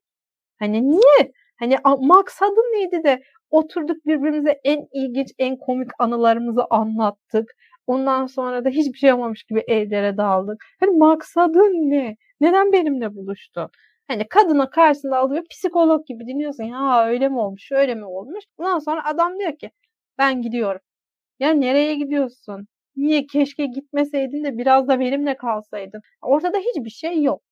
Hani 0.59 0.91
niye? 0.91 1.33
Hani 1.59 1.77
maksadın 2.01 2.75
neydi 2.75 3.05
de 3.05 3.23
oturduk 3.51 4.07
birbirimize 4.07 4.61
en 4.65 4.87
ilginç, 4.93 5.29
en 5.39 5.57
komik 5.57 5.91
anılarımızı 5.99 6.63
anlattık. 6.71 7.53
Ondan 7.87 8.27
sonra 8.27 8.65
da 8.65 8.69
hiçbir 8.69 8.99
şey 8.99 9.13
olmamış 9.13 9.45
gibi 9.45 9.65
evlere 9.69 10.17
dağıldık. 10.17 10.65
Hani 10.81 10.99
maksadın 10.99 11.91
ne? 11.91 12.17
Neden 12.41 12.73
benimle 12.73 13.15
buluştun? 13.15 13.71
Hani 14.09 14.29
kadına 14.29 14.71
karşısında 14.71 15.19
alıyor 15.19 15.45
psikolog 15.51 16.07
gibi 16.07 16.27
dinliyorsun. 16.27 16.65
Ya 16.65 17.07
öyle 17.09 17.29
mi 17.29 17.39
olmuş, 17.39 17.73
öyle 17.73 17.95
mi 17.95 18.05
olmuş? 18.05 18.45
Ondan 18.59 18.79
sonra 18.79 19.05
adam 19.07 19.39
diyor 19.39 19.59
ki 19.59 19.71
ben 20.19 20.43
gidiyorum. 20.43 20.81
Ya 21.41 21.51
nereye 21.51 21.95
gidiyorsun? 21.95 22.69
Niye 22.97 23.27
keşke 23.27 23.67
gitmeseydin 23.67 24.45
de 24.45 24.59
biraz 24.59 24.89
da 24.89 25.01
benimle 25.01 25.37
kalsaydın. 25.37 26.03
Ortada 26.23 26.59
hiçbir 26.59 26.91
şey 26.91 27.23
yok. 27.23 27.43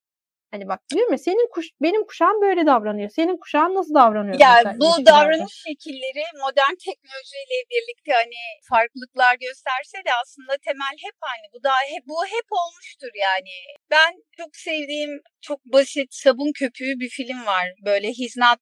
Hani 0.51 0.69
bak 0.69 0.81
diyor 0.95 1.09
mu 1.09 1.19
senin 1.19 1.49
kuş 1.55 1.67
benim 1.83 2.05
kuşağım 2.07 2.41
böyle 2.43 2.67
davranıyor. 2.67 3.11
Senin 3.11 3.37
kuşağın 3.37 3.75
nasıl 3.75 3.95
davranıyor? 3.95 4.41
Ya 4.41 4.63
bu 4.77 5.07
davranış 5.07 5.55
şekilleri 5.69 6.25
modern 6.45 6.77
teknolojiyle 6.87 7.59
birlikte 7.73 8.13
hani 8.13 8.41
farklılıklar 8.71 9.35
gösterse 9.47 9.99
de 10.07 10.11
aslında 10.23 10.53
temel 10.67 10.97
hep 11.07 11.17
aynı. 11.21 11.47
Bu 11.55 11.63
da 11.63 11.73
hep 11.93 12.03
bu 12.07 12.27
hep 12.27 12.49
olmuştur 12.51 13.13
yani. 13.29 13.57
Ben 13.91 14.13
çok 14.37 14.57
sevdiğim 14.57 15.23
çok 15.41 15.65
basit 15.65 16.15
sabun 16.15 16.53
köpüğü 16.53 16.95
bir 17.01 17.09
film 17.09 17.47
var. 17.47 17.67
Böyle 17.85 18.09
He's 18.09 18.37
Not 18.37 18.61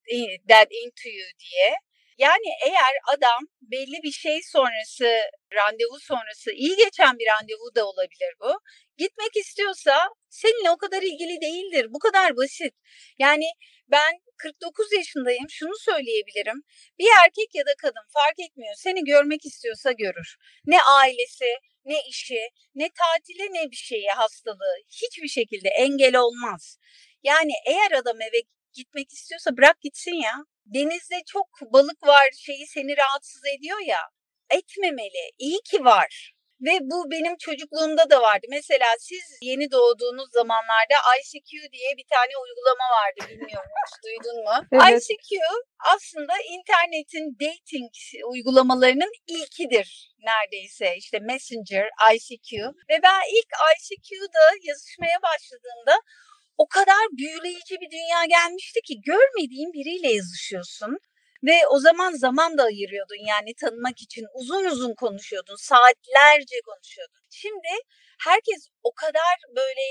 Dead 0.51 0.71
Into 0.83 1.09
You 1.19 1.29
diye. 1.45 1.71
Yani 2.19 2.49
eğer 2.67 2.95
adam 3.15 3.41
belli 3.63 4.03
bir 4.03 4.13
şey 4.13 4.41
sonrası, 4.43 5.11
randevu 5.55 5.99
sonrası, 6.01 6.51
iyi 6.53 6.77
geçen 6.77 7.19
bir 7.19 7.27
randevu 7.33 7.75
da 7.75 7.87
olabilir 7.87 8.33
bu. 8.41 8.53
Gitmek 8.99 9.37
istiyorsa 9.37 10.09
seninle 10.35 10.71
o 10.71 10.77
kadar 10.77 11.03
ilgili 11.03 11.41
değildir. 11.41 11.87
Bu 11.91 11.99
kadar 11.99 12.37
basit. 12.37 12.75
Yani 13.19 13.45
ben 13.89 14.13
49 14.37 14.93
yaşındayım. 14.93 15.51
Şunu 15.51 15.77
söyleyebilirim. 15.79 16.63
Bir 16.99 17.09
erkek 17.25 17.55
ya 17.55 17.67
da 17.67 17.75
kadın 17.83 18.07
fark 18.13 18.41
etmiyor. 18.47 18.75
Seni 18.77 19.05
görmek 19.05 19.47
istiyorsa 19.47 19.93
görür. 19.93 20.37
Ne 20.67 20.83
ailesi, 20.83 21.51
ne 21.85 21.99
işi, 22.09 22.49
ne 22.75 22.89
tatili, 23.01 23.43
ne 23.43 23.71
bir 23.71 23.77
şeye 23.77 24.11
hastalığı 24.11 24.77
hiçbir 24.89 25.29
şekilde 25.29 25.69
engel 25.69 26.17
olmaz. 26.17 26.79
Yani 27.23 27.53
eğer 27.67 27.93
adam 27.93 28.21
eve 28.21 28.41
gitmek 28.73 29.13
istiyorsa 29.13 29.57
bırak 29.57 29.81
gitsin 29.81 30.15
ya. 30.15 30.35
Denizde 30.67 31.17
çok 31.27 31.47
balık 31.73 32.07
var 32.07 32.31
şeyi 32.47 32.67
seni 32.67 32.97
rahatsız 32.97 33.43
ediyor 33.59 33.79
ya. 33.87 34.01
Etmemeli. 34.51 35.31
İyi 35.39 35.61
ki 35.71 35.85
var. 35.85 36.35
Ve 36.61 36.79
bu 36.83 37.11
benim 37.11 37.37
çocukluğumda 37.37 38.11
da 38.11 38.23
vardı. 38.23 38.47
Mesela 38.51 38.87
siz 38.99 39.39
yeni 39.43 39.71
doğduğunuz 39.71 40.29
zamanlarda 40.33 40.97
ICQ 41.19 41.51
diye 41.73 41.91
bir 41.99 42.07
tane 42.15 42.33
uygulama 42.45 42.87
vardı. 42.99 43.21
Bilmiyorum 43.31 43.71
hiç 43.87 43.95
duydun 44.05 44.45
mu? 44.45 44.57
Evet. 44.73 45.03
ICQ 45.03 45.41
aslında 45.95 46.35
internetin 46.55 47.37
dating 47.41 47.93
uygulamalarının 48.33 49.13
ilkidir 49.27 50.15
neredeyse. 50.19 50.97
İşte 50.97 51.19
Messenger, 51.19 51.87
ICQ. 52.15 52.51
Ve 52.91 52.97
ben 53.03 53.21
ilk 53.37 53.51
ICQ'da 53.73 54.45
yazışmaya 54.63 55.19
başladığımda 55.23 55.97
o 56.59 56.69
kadar 56.69 57.05
büyüleyici 57.19 57.75
bir 57.81 57.91
dünya 57.91 58.25
gelmişti 58.25 58.81
ki 58.81 58.95
görmediğin 59.01 59.73
biriyle 59.73 60.13
yazışıyorsun. 60.13 60.99
Ve 61.47 61.67
o 61.71 61.79
zaman 61.79 62.13
zaman 62.13 62.59
da 62.59 62.63
ayırıyordun 62.65 63.27
yani 63.29 63.55
tanımak 63.55 64.03
için 64.03 64.27
uzun 64.35 64.65
uzun 64.65 64.95
konuşuyordun, 64.95 65.57
saatlerce 65.57 66.57
konuşuyordun. 66.67 67.23
Şimdi 67.31 67.69
herkes 68.25 68.69
o 68.83 68.95
kadar 68.95 69.37
böyle 69.57 69.83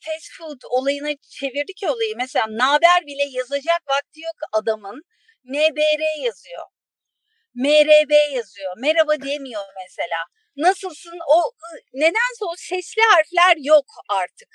fast 0.00 0.32
food 0.38 0.60
olayına 0.70 1.10
çevirdi 1.30 1.74
ki 1.74 1.88
olayı. 1.88 2.14
Mesela 2.16 2.46
naber 2.50 3.06
bile 3.06 3.22
yazacak 3.30 3.82
vakti 3.88 4.20
yok 4.20 4.36
adamın. 4.52 5.02
NBR 5.44 6.24
yazıyor. 6.24 6.62
MRB 7.54 8.12
yazıyor. 8.34 8.72
Merhaba 8.78 9.20
demiyor 9.22 9.62
mesela. 9.84 10.18
Nasılsın? 10.56 11.18
O 11.28 11.52
nedense 11.94 12.44
o 12.44 12.54
sesli 12.56 13.02
harfler 13.02 13.56
yok 13.64 13.86
artık. 14.08 14.48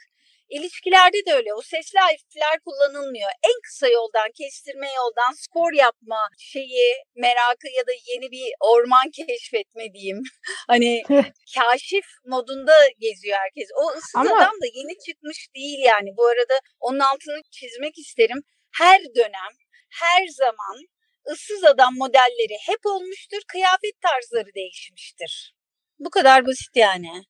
İlişkilerde 0.55 1.25
de 1.27 1.34
öyle. 1.34 1.53
O 1.53 1.62
sesli 1.62 2.00
harfler 2.00 2.60
kullanılmıyor. 2.65 3.29
En 3.50 3.58
kısa 3.63 3.88
yoldan, 3.88 4.29
kestirme 4.38 4.88
yoldan 5.01 5.34
skor 5.34 5.74
yapma 5.74 6.22
şeyi, 6.39 6.96
merakı 7.15 7.67
ya 7.77 7.88
da 7.88 7.91
yeni 8.10 8.31
bir 8.31 8.48
orman 8.60 9.08
keşfetme 9.12 9.93
diyeyim. 9.93 10.22
hani 10.67 11.03
kaşif 11.55 12.05
modunda 12.25 12.77
geziyor 13.00 13.38
herkes. 13.43 13.70
O 13.81 13.84
ıssız 13.98 14.15
Ama... 14.15 14.38
adam 14.38 14.55
da 14.63 14.67
yeni 14.74 14.93
çıkmış 15.05 15.48
değil 15.55 15.79
yani. 15.79 16.10
Bu 16.17 16.25
arada 16.27 16.60
onun 16.79 17.00
altını 17.00 17.41
çizmek 17.51 17.98
isterim. 17.98 18.39
Her 18.77 19.01
dönem, 19.15 19.53
her 20.01 20.27
zaman 20.27 20.77
ıssız 21.31 21.63
adam 21.63 21.98
modelleri 21.98 22.58
hep 22.67 22.86
olmuştur. 22.86 23.41
Kıyafet 23.48 24.01
tarzları 24.01 24.53
değişmiştir. 24.55 25.55
Bu 26.00 26.10
kadar 26.10 26.46
basit 26.46 26.75
yani. 26.75 27.24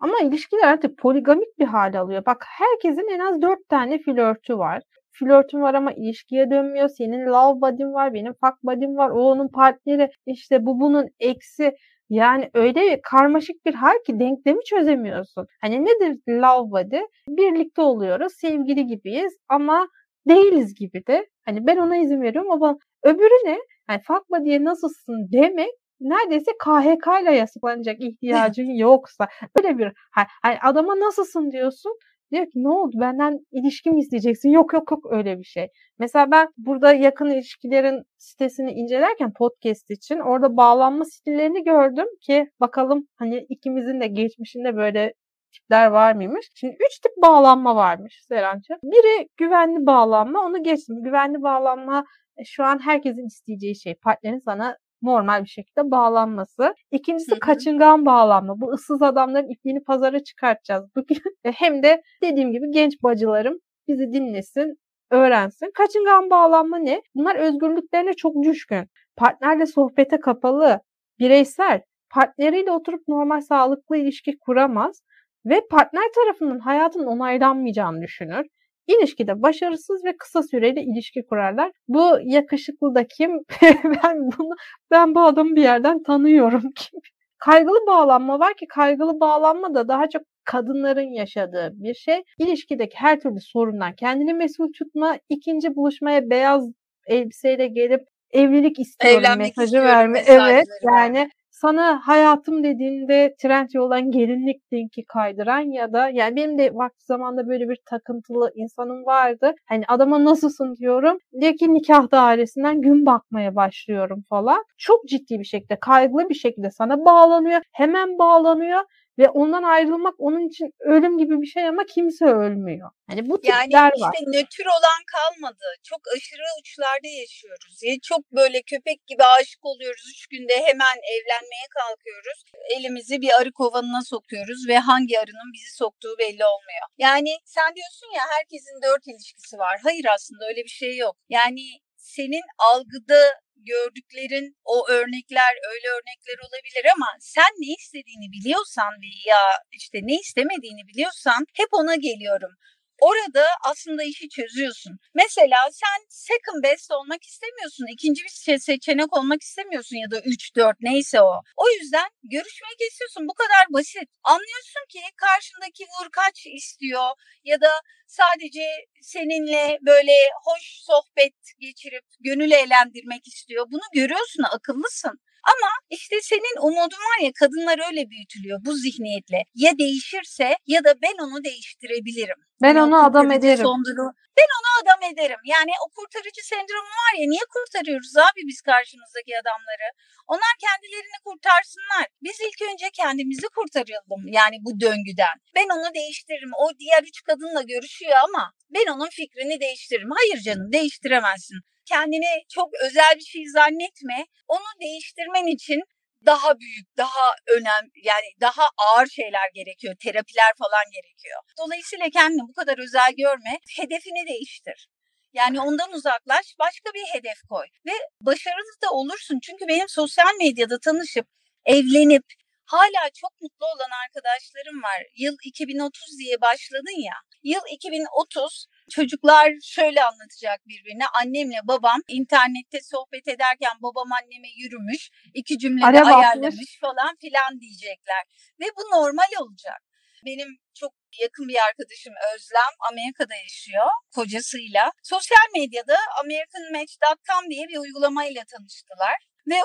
Ama 0.00 0.14
ilişkiler 0.22 0.68
artık 0.68 0.98
poligamik 0.98 1.58
bir 1.58 1.64
hal 1.64 2.00
alıyor. 2.00 2.22
Bak 2.26 2.44
herkesin 2.46 3.14
en 3.14 3.18
az 3.18 3.42
dört 3.42 3.68
tane 3.68 3.98
flörtü 3.98 4.58
var. 4.58 4.82
Flörtüm 5.12 5.60
var 5.60 5.74
ama 5.74 5.92
ilişkiye 5.92 6.50
dönmüyor. 6.50 6.88
Senin 6.88 7.26
love 7.26 7.60
body'm 7.60 7.92
var, 7.94 8.14
benim 8.14 8.32
fuck 8.32 8.62
body'm 8.62 8.96
var. 8.96 9.10
O 9.10 9.20
onun 9.20 9.48
partneri, 9.48 10.10
işte 10.26 10.66
bu 10.66 10.80
bunun 10.80 11.06
eksi. 11.20 11.72
Yani 12.10 12.50
öyle 12.54 13.00
karmaşık 13.02 13.56
bir 13.66 13.74
hal 13.74 13.94
ki 14.06 14.20
denklemi 14.20 14.64
çözemiyorsun. 14.64 15.46
Hani 15.60 15.84
nedir 15.84 16.20
love 16.28 16.70
body? 16.70 17.00
Birlikte 17.28 17.82
oluyoruz, 17.82 18.32
sevgili 18.40 18.86
gibiyiz 18.86 19.36
ama 19.48 19.88
değiliz 20.28 20.74
gibi 20.74 21.06
de. 21.06 21.26
Hani 21.44 21.66
ben 21.66 21.76
ona 21.76 21.96
izin 21.96 22.22
veriyorum 22.22 22.50
ama 22.50 22.76
öbürü 23.04 23.46
ne? 23.46 23.58
Yani 23.90 24.00
fuck 24.06 24.30
body'ye 24.30 24.64
nasılsın 24.64 25.28
demek 25.32 25.70
neredeyse 26.00 26.50
KHK 26.64 27.22
ile 27.22 27.36
yasaklanacak 27.36 28.00
ihtiyacın 28.00 28.78
yoksa 28.78 29.28
öyle 29.58 29.78
bir 29.78 29.92
hani 30.12 30.58
adama 30.62 31.00
nasılsın 31.00 31.50
diyorsun 31.50 31.92
diyor 32.32 32.44
ki 32.44 32.52
ne 32.54 32.68
oldu 32.68 32.96
benden 33.00 33.38
ilişki 33.52 33.90
mi 33.90 34.00
isteyeceksin 34.00 34.50
yok 34.50 34.72
yok 34.72 34.90
yok 34.90 35.12
öyle 35.12 35.38
bir 35.38 35.44
şey. 35.44 35.68
Mesela 35.98 36.30
ben 36.30 36.48
burada 36.56 36.92
yakın 36.92 37.26
ilişkilerin 37.26 38.02
sitesini 38.18 38.72
incelerken 38.72 39.32
podcast 39.32 39.90
için 39.90 40.18
orada 40.18 40.56
bağlanma 40.56 41.04
stillerini 41.04 41.64
gördüm 41.64 42.06
ki 42.20 42.46
bakalım 42.60 43.08
hani 43.16 43.46
ikimizin 43.48 44.00
de 44.00 44.06
geçmişinde 44.06 44.76
böyle 44.76 45.12
tipler 45.52 45.86
var 45.86 46.14
mıymış? 46.14 46.46
Şimdi 46.54 46.74
üç 46.74 47.00
tip 47.00 47.12
bağlanma 47.22 47.76
varmış 47.76 48.20
Seranç'a. 48.28 48.74
Biri 48.82 49.28
güvenli 49.36 49.86
bağlanma 49.86 50.40
onu 50.44 50.62
geçtim. 50.62 51.02
Güvenli 51.02 51.42
bağlanma 51.42 52.04
e, 52.36 52.44
şu 52.44 52.64
an 52.64 52.78
herkesin 52.78 53.26
isteyeceği 53.26 53.76
şey. 53.76 53.94
Partnerin 53.94 54.38
sana 54.38 54.76
normal 55.02 55.44
bir 55.44 55.48
şekilde 55.48 55.90
bağlanması. 55.90 56.74
İkincisi 56.90 57.30
Hı-hı. 57.30 57.40
kaçıngan 57.40 58.06
bağlanma. 58.06 58.60
Bu 58.60 58.70
ıssız 58.72 59.02
adamların 59.02 59.48
ipliğini 59.48 59.84
pazara 59.84 60.24
çıkartacağız. 60.24 60.84
Bugün 60.96 61.18
e, 61.44 61.52
hem 61.52 61.82
de 61.82 62.02
dediğim 62.22 62.52
gibi 62.52 62.70
genç 62.70 63.02
bacılarım 63.02 63.58
bizi 63.88 64.12
dinlesin, 64.12 64.78
öğrensin. 65.10 65.70
Kaçıngan 65.74 66.30
bağlanma 66.30 66.78
ne? 66.78 67.02
Bunlar 67.14 67.36
özgürlüklerine 67.36 68.12
çok 68.12 68.42
düşkün. 68.42 68.86
Partnerle 69.16 69.66
sohbete 69.66 70.20
kapalı, 70.20 70.80
bireysel, 71.18 71.80
partneriyle 72.10 72.70
oturup 72.70 73.08
normal 73.08 73.40
sağlıklı 73.40 73.96
ilişki 73.96 74.38
kuramaz 74.38 75.02
ve 75.46 75.60
partner 75.70 76.04
tarafından 76.14 76.58
hayatın 76.58 77.06
onaylanmayacağını 77.06 78.02
düşünür. 78.02 78.46
İlişkide 78.88 79.42
başarısız 79.42 80.04
ve 80.04 80.16
kısa 80.16 80.42
süreli 80.42 80.80
ilişki 80.80 81.26
kurarlar. 81.26 81.72
Bu 81.88 82.18
yakışıklı 82.22 82.94
da 82.94 83.06
kim? 83.06 83.30
ben 83.84 84.18
bunu 84.18 84.54
ben 84.90 85.14
bu 85.14 85.20
adamı 85.20 85.56
bir 85.56 85.62
yerden 85.62 86.02
tanıyorum 86.02 86.62
kim? 86.76 87.00
Kaygılı 87.38 87.86
bağlanma 87.86 88.38
var 88.38 88.54
ki 88.54 88.66
kaygılı 88.66 89.20
bağlanma 89.20 89.74
da 89.74 89.88
daha 89.88 90.08
çok 90.08 90.22
kadınların 90.44 91.12
yaşadığı 91.14 91.70
bir 91.74 91.94
şey. 91.94 92.22
İlişkideki 92.38 92.96
her 92.96 93.20
türlü 93.20 93.40
sorundan 93.40 93.94
kendini 93.94 94.34
mesul 94.34 94.72
tutma, 94.72 95.18
ikinci 95.28 95.76
buluşmaya 95.76 96.30
beyaz 96.30 96.68
elbiseyle 97.06 97.66
gelip 97.66 98.00
evlilik 98.30 98.78
istiyorum 98.78 99.20
Evlenmek 99.20 99.56
mesajı 99.56 99.82
verme. 99.82 100.22
Evet 100.26 100.66
yani 100.82 101.30
sana 101.60 102.00
hayatım 102.04 102.64
dediğinde 102.64 103.34
trend 103.42 103.68
yoldan 103.74 104.10
gelinlik 104.10 104.72
linki 104.72 105.04
kaydıran 105.04 105.72
ya 105.72 105.92
da 105.92 106.08
yani 106.08 106.36
benim 106.36 106.58
de 106.58 106.74
vakti 106.74 107.04
zamanda 107.06 107.48
böyle 107.48 107.68
bir 107.68 107.78
takıntılı 107.86 108.52
insanım 108.54 109.06
vardı. 109.06 109.54
Hani 109.66 109.84
adama 109.88 110.24
nasılsın 110.24 110.76
diyorum. 110.76 111.18
Diyor 111.40 111.56
ki 111.56 111.74
nikah 111.74 112.10
dairesinden 112.10 112.80
gün 112.82 113.06
bakmaya 113.06 113.56
başlıyorum 113.56 114.24
falan. 114.28 114.64
Çok 114.78 115.08
ciddi 115.08 115.38
bir 115.38 115.44
şekilde 115.44 115.78
kaygılı 115.80 116.28
bir 116.28 116.34
şekilde 116.34 116.70
sana 116.70 117.04
bağlanıyor. 117.04 117.60
Hemen 117.72 118.18
bağlanıyor 118.18 118.80
ve 119.18 119.28
ondan 119.28 119.62
ayrılmak 119.62 120.14
onun 120.18 120.48
için 120.48 120.68
ölüm 120.80 121.18
gibi 121.18 121.34
bir 121.42 121.46
şey 121.46 121.68
ama 121.68 121.82
kimse 121.94 122.24
ölmüyor. 122.24 122.90
Hani 123.08 123.30
bu 123.30 123.40
tipler 123.40 123.68
yani 123.70 123.72
var. 123.72 123.92
Yani 123.98 124.16
işte 124.16 124.24
nötr 124.34 124.66
olan 124.76 125.00
kalmadı. 125.14 125.66
Çok 125.82 126.00
aşırı 126.16 126.46
uçlarda 126.60 127.08
yaşıyoruz. 127.22 127.82
Ya 127.82 127.94
çok 128.02 128.32
böyle 128.32 128.62
köpek 128.62 129.06
gibi 129.06 129.22
aşık 129.40 129.64
oluyoruz. 129.66 130.04
Üç 130.12 130.26
günde 130.26 130.54
hemen 130.68 130.96
evlenmeye 131.14 131.66
kalkıyoruz. 131.78 132.38
Elimizi 132.76 133.20
bir 133.20 133.32
arı 133.40 133.52
kovanına 133.52 134.02
sokuyoruz 134.02 134.68
ve 134.68 134.78
hangi 134.78 135.20
arının 135.20 135.52
bizi 135.54 135.76
soktuğu 135.76 136.14
belli 136.18 136.44
olmuyor. 136.52 136.86
Yani 136.98 137.32
sen 137.44 137.74
diyorsun 137.76 138.10
ya 138.16 138.22
herkesin 138.36 138.76
dört 138.86 139.06
ilişkisi 139.06 139.58
var. 139.58 139.80
Hayır 139.82 140.06
aslında 140.14 140.44
öyle 140.50 140.62
bir 140.62 140.76
şey 140.82 140.96
yok. 140.96 141.16
Yani 141.28 141.64
senin 141.96 142.44
algıda 142.58 143.22
gördüklerin 143.58 144.56
o 144.64 144.88
örnekler 144.88 145.52
öyle 145.72 145.88
örnekler 145.96 146.38
olabilir 146.46 146.84
ama 146.96 147.06
sen 147.20 147.52
ne 147.58 147.74
istediğini 147.74 148.32
biliyorsan 148.32 148.92
ya 149.26 149.42
işte 149.72 149.98
ne 150.02 150.14
istemediğini 150.14 150.88
biliyorsan 150.88 151.46
hep 151.54 151.68
ona 151.72 151.94
geliyorum. 151.94 152.52
Orada 153.00 153.46
aslında 153.64 154.02
işi 154.02 154.28
çözüyorsun. 154.28 154.98
Mesela 155.14 155.58
sen 155.72 155.98
second 156.08 156.62
best 156.62 156.90
olmak 156.90 157.22
istemiyorsun. 157.24 157.86
ikinci 157.92 158.22
bir 158.24 158.58
seçenek 158.58 159.16
olmak 159.16 159.42
istemiyorsun 159.42 159.96
ya 159.96 160.10
da 160.10 160.20
3 160.20 160.56
4 160.56 160.76
neyse 160.80 161.22
o. 161.22 161.32
O 161.56 161.70
yüzden 161.70 162.08
görüşmeyi 162.22 162.76
kesiyorsun. 162.78 163.28
Bu 163.28 163.34
kadar 163.34 163.64
basit. 163.70 164.08
Anlıyorsun 164.24 164.84
ki 164.88 165.00
karşındaki 165.16 165.84
vurkaç 166.00 166.46
istiyor 166.46 167.08
ya 167.44 167.60
da 167.60 167.70
sadece 168.06 168.64
seninle 169.02 169.78
böyle 169.86 170.12
hoş 170.44 170.62
sohbet 170.88 171.34
geçirip 171.60 172.04
gönül 172.20 172.50
eğlendirmek 172.50 173.26
istiyor. 173.26 173.66
Bunu 173.70 173.82
görüyorsun, 173.94 174.42
akıllısın. 174.42 175.20
Ama 175.52 175.70
işte 175.90 176.16
senin 176.22 176.56
umudun 176.66 177.02
var 177.10 177.18
ya 177.26 177.32
kadınlar 177.40 177.78
öyle 177.88 178.10
büyütülüyor 178.10 178.58
bu 178.66 178.72
zihniyetle. 178.74 179.40
Ya 179.54 179.78
değişirse 179.78 180.48
ya 180.66 180.84
da 180.84 180.92
ben 181.02 181.16
onu 181.24 181.44
değiştirebilirim. 181.44 182.40
Ben 182.62 182.68
yani 182.68 182.82
onu 182.82 183.04
adam 183.04 183.30
ederim. 183.30 183.64
Sonduru, 183.68 184.06
ben 184.38 184.50
onu 184.58 184.70
adam 184.80 185.00
ederim. 185.12 185.40
Yani 185.54 185.72
o 185.84 185.86
kurtarıcı 185.96 186.42
sendromu 186.52 186.92
var 187.02 187.12
ya 187.20 187.26
niye 187.32 187.44
kurtarıyoruz 187.54 188.16
abi 188.16 188.40
biz 188.50 188.60
karşımızdaki 188.70 189.32
adamları? 189.42 189.88
Onlar 190.32 190.54
kendilerini 190.66 191.18
kurtarsınlar. 191.24 192.04
Biz 192.24 192.36
ilk 192.48 192.60
önce 192.70 192.86
kendimizi 193.00 193.48
kurtaralım 193.56 194.22
yani 194.38 194.56
bu 194.66 194.80
döngüden. 194.80 195.36
Ben 195.56 195.68
onu 195.76 195.94
değiştiririm. 195.94 196.52
O 196.62 196.66
diğer 196.80 197.02
üç 197.10 197.18
kadınla 197.28 197.62
görüşüyor 197.62 198.16
ama 198.26 198.52
ben 198.74 198.86
onun 198.94 199.10
fikrini 199.18 199.60
değiştiririm. 199.60 200.10
Hayır 200.18 200.38
canım 200.46 200.72
değiştiremezsin 200.72 201.60
kendini 201.88 202.42
çok 202.48 202.68
özel 202.84 203.12
bir 203.16 203.24
şey 203.24 203.42
zannetme. 203.54 204.26
Onu 204.48 204.68
değiştirmen 204.80 205.46
için 205.46 205.80
daha 206.26 206.60
büyük, 206.60 206.96
daha 206.96 207.34
önem 207.46 207.84
yani 208.04 208.26
daha 208.40 208.62
ağır 208.76 209.06
şeyler 209.06 209.48
gerekiyor. 209.54 209.94
Terapiler 210.04 210.52
falan 210.58 210.84
gerekiyor. 210.92 211.40
Dolayısıyla 211.58 212.10
kendini 212.10 212.48
bu 212.48 212.52
kadar 212.52 212.78
özel 212.78 213.12
görme. 213.16 213.58
Hedefini 213.76 214.26
değiştir. 214.28 214.88
Yani 215.32 215.60
ondan 215.60 215.92
uzaklaş, 215.92 216.46
başka 216.58 216.90
bir 216.94 217.04
hedef 217.12 217.42
koy 217.48 217.66
ve 217.86 217.92
başarılı 218.20 218.74
da 218.84 218.90
olursun. 218.90 219.38
Çünkü 219.42 219.68
benim 219.68 219.88
sosyal 219.88 220.34
medyada 220.38 220.78
tanışıp 220.80 221.26
evlenip 221.66 222.24
hala 222.64 223.10
çok 223.14 223.40
mutlu 223.40 223.66
olan 223.66 223.90
arkadaşlarım 224.04 224.82
var. 224.82 225.02
Yıl 225.16 225.36
2030 225.44 226.18
diye 226.18 226.40
başladın 226.40 227.02
ya. 227.04 227.14
Yıl 227.42 227.60
2030 227.72 228.66
Çocuklar 228.90 229.52
şöyle 229.62 230.04
anlatacak 230.04 230.66
birbirine. 230.66 231.06
Annemle 231.06 231.60
babam 231.64 232.00
internette 232.08 232.80
sohbet 232.82 233.28
ederken 233.28 233.72
babam 233.82 234.08
anneme 234.12 234.48
yürümüş, 234.56 235.10
iki 235.34 235.58
cümlede 235.58 235.86
Araba 235.86 236.16
ayarlamış 236.16 236.54
atmış. 236.54 236.78
falan 236.80 237.16
filan 237.20 237.60
diyecekler. 237.60 238.22
Ve 238.60 238.64
bu 238.76 238.96
normal 238.96 239.30
olacak. 239.40 239.80
Benim 240.26 240.48
çok 240.74 240.92
yakın 241.22 241.48
bir 241.48 241.58
arkadaşım 241.68 242.14
Özlem 242.34 242.72
Amerika'da 242.90 243.34
yaşıyor 243.34 243.86
kocasıyla. 244.14 244.92
Sosyal 245.02 245.46
medyada 245.56 245.96
americanmatch.com 246.20 247.50
diye 247.50 247.68
bir 247.68 247.78
uygulamayla 247.78 248.42
tanıştılar. 248.44 249.16
Ve 249.50 249.56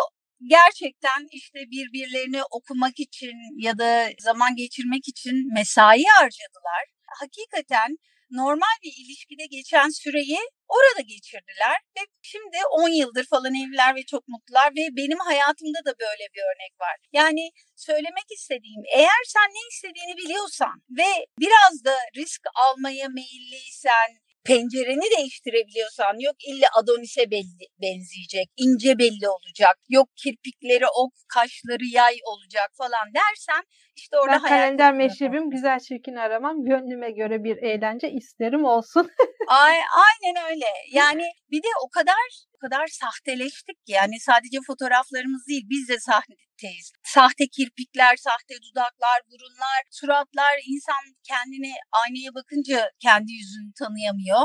gerçekten 0.48 1.28
işte 1.32 1.60
birbirlerini 1.60 2.44
okumak 2.52 3.00
için 3.00 3.36
ya 3.58 3.78
da 3.78 4.10
zaman 4.20 4.56
geçirmek 4.56 5.08
için 5.08 5.54
mesai 5.54 6.04
harcadılar. 6.04 6.84
Hakikaten 7.20 7.98
normal 8.42 8.76
bir 8.84 8.94
ilişkide 9.02 9.46
geçen 9.46 9.90
süreyi 9.90 10.40
orada 10.68 11.02
geçirdiler 11.14 11.78
ve 11.98 12.02
şimdi 12.22 12.58
10 12.72 12.90
yıldır 12.90 13.26
falan 13.26 13.54
evliler 13.62 13.96
ve 13.96 14.04
çok 14.04 14.28
mutlular 14.28 14.70
ve 14.78 14.84
benim 15.00 15.20
hayatımda 15.20 15.80
da 15.88 15.94
böyle 16.00 16.26
bir 16.34 16.44
örnek 16.52 16.74
var. 16.80 16.96
Yani 17.14 17.44
söylemek 17.76 18.28
istediğim 18.38 18.84
eğer 18.96 19.24
sen 19.28 19.50
ne 19.58 19.64
istediğini 19.72 20.18
biliyorsan 20.18 20.76
ve 20.90 21.12
biraz 21.40 21.84
da 21.86 21.96
risk 22.16 22.42
almaya 22.56 23.08
meyilliysen 23.10 24.10
pencereni 24.46 25.18
değiştirebiliyorsan 25.18 26.20
yok 26.20 26.36
illa 26.48 26.68
Adonis'e 26.80 27.32
belli, 27.32 27.66
benzeyecek, 27.82 28.48
ince 28.58 28.98
belli 28.98 29.30
olacak, 29.30 29.76
yok 29.90 30.10
kirpikleri 30.24 30.86
ok, 31.04 31.14
kaşları 31.34 31.86
yay 31.94 32.16
olacak 32.26 32.70
falan 32.78 33.08
dersen 33.14 33.64
işte 33.96 34.18
orada 34.20 34.44
ben 34.44 34.50
kalender 34.50 34.94
meşrebim 34.94 35.50
güzel 35.50 35.80
çirkin 35.80 36.16
aramam. 36.16 36.66
Gönlüme 36.66 37.12
göre 37.12 37.44
bir 37.44 37.58
eğlence 37.58 38.12
isterim 38.12 38.66
olsun. 38.66 39.10
Aynen 39.48 40.52
öyle. 40.52 40.66
Yani 40.92 41.24
bir 41.52 41.64
de 41.64 41.68
o 41.86 41.90
kadar 41.90 42.46
kadar 42.64 42.88
sahteleştik 42.88 43.78
ki 43.86 43.92
yani 44.00 44.20
sadece 44.20 44.58
fotoğraflarımız 44.68 45.44
değil 45.50 45.66
biz 45.74 45.90
de 45.90 45.98
sahteyiz. 46.00 46.88
Sahte 47.04 47.46
kirpikler, 47.56 48.16
sahte 48.28 48.56
dudaklar, 48.66 49.20
burunlar, 49.32 49.82
suratlar 49.92 50.56
insan 50.74 51.04
kendini 51.30 51.74
aynaya 52.02 52.32
bakınca 52.40 52.92
kendi 53.06 53.32
yüzünü 53.32 53.72
tanıyamıyor. 53.80 54.44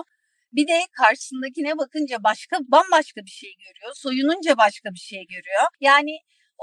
Bir 0.57 0.67
de 0.69 0.79
karşısındakine 1.01 1.79
bakınca 1.79 2.17
başka 2.31 2.57
bambaşka 2.73 3.21
bir 3.29 3.37
şey 3.43 3.53
görüyor. 3.65 3.93
Soyununca 3.95 4.53
başka 4.65 4.89
bir 4.97 5.05
şey 5.11 5.23
görüyor. 5.35 5.67
Yani 5.81 6.15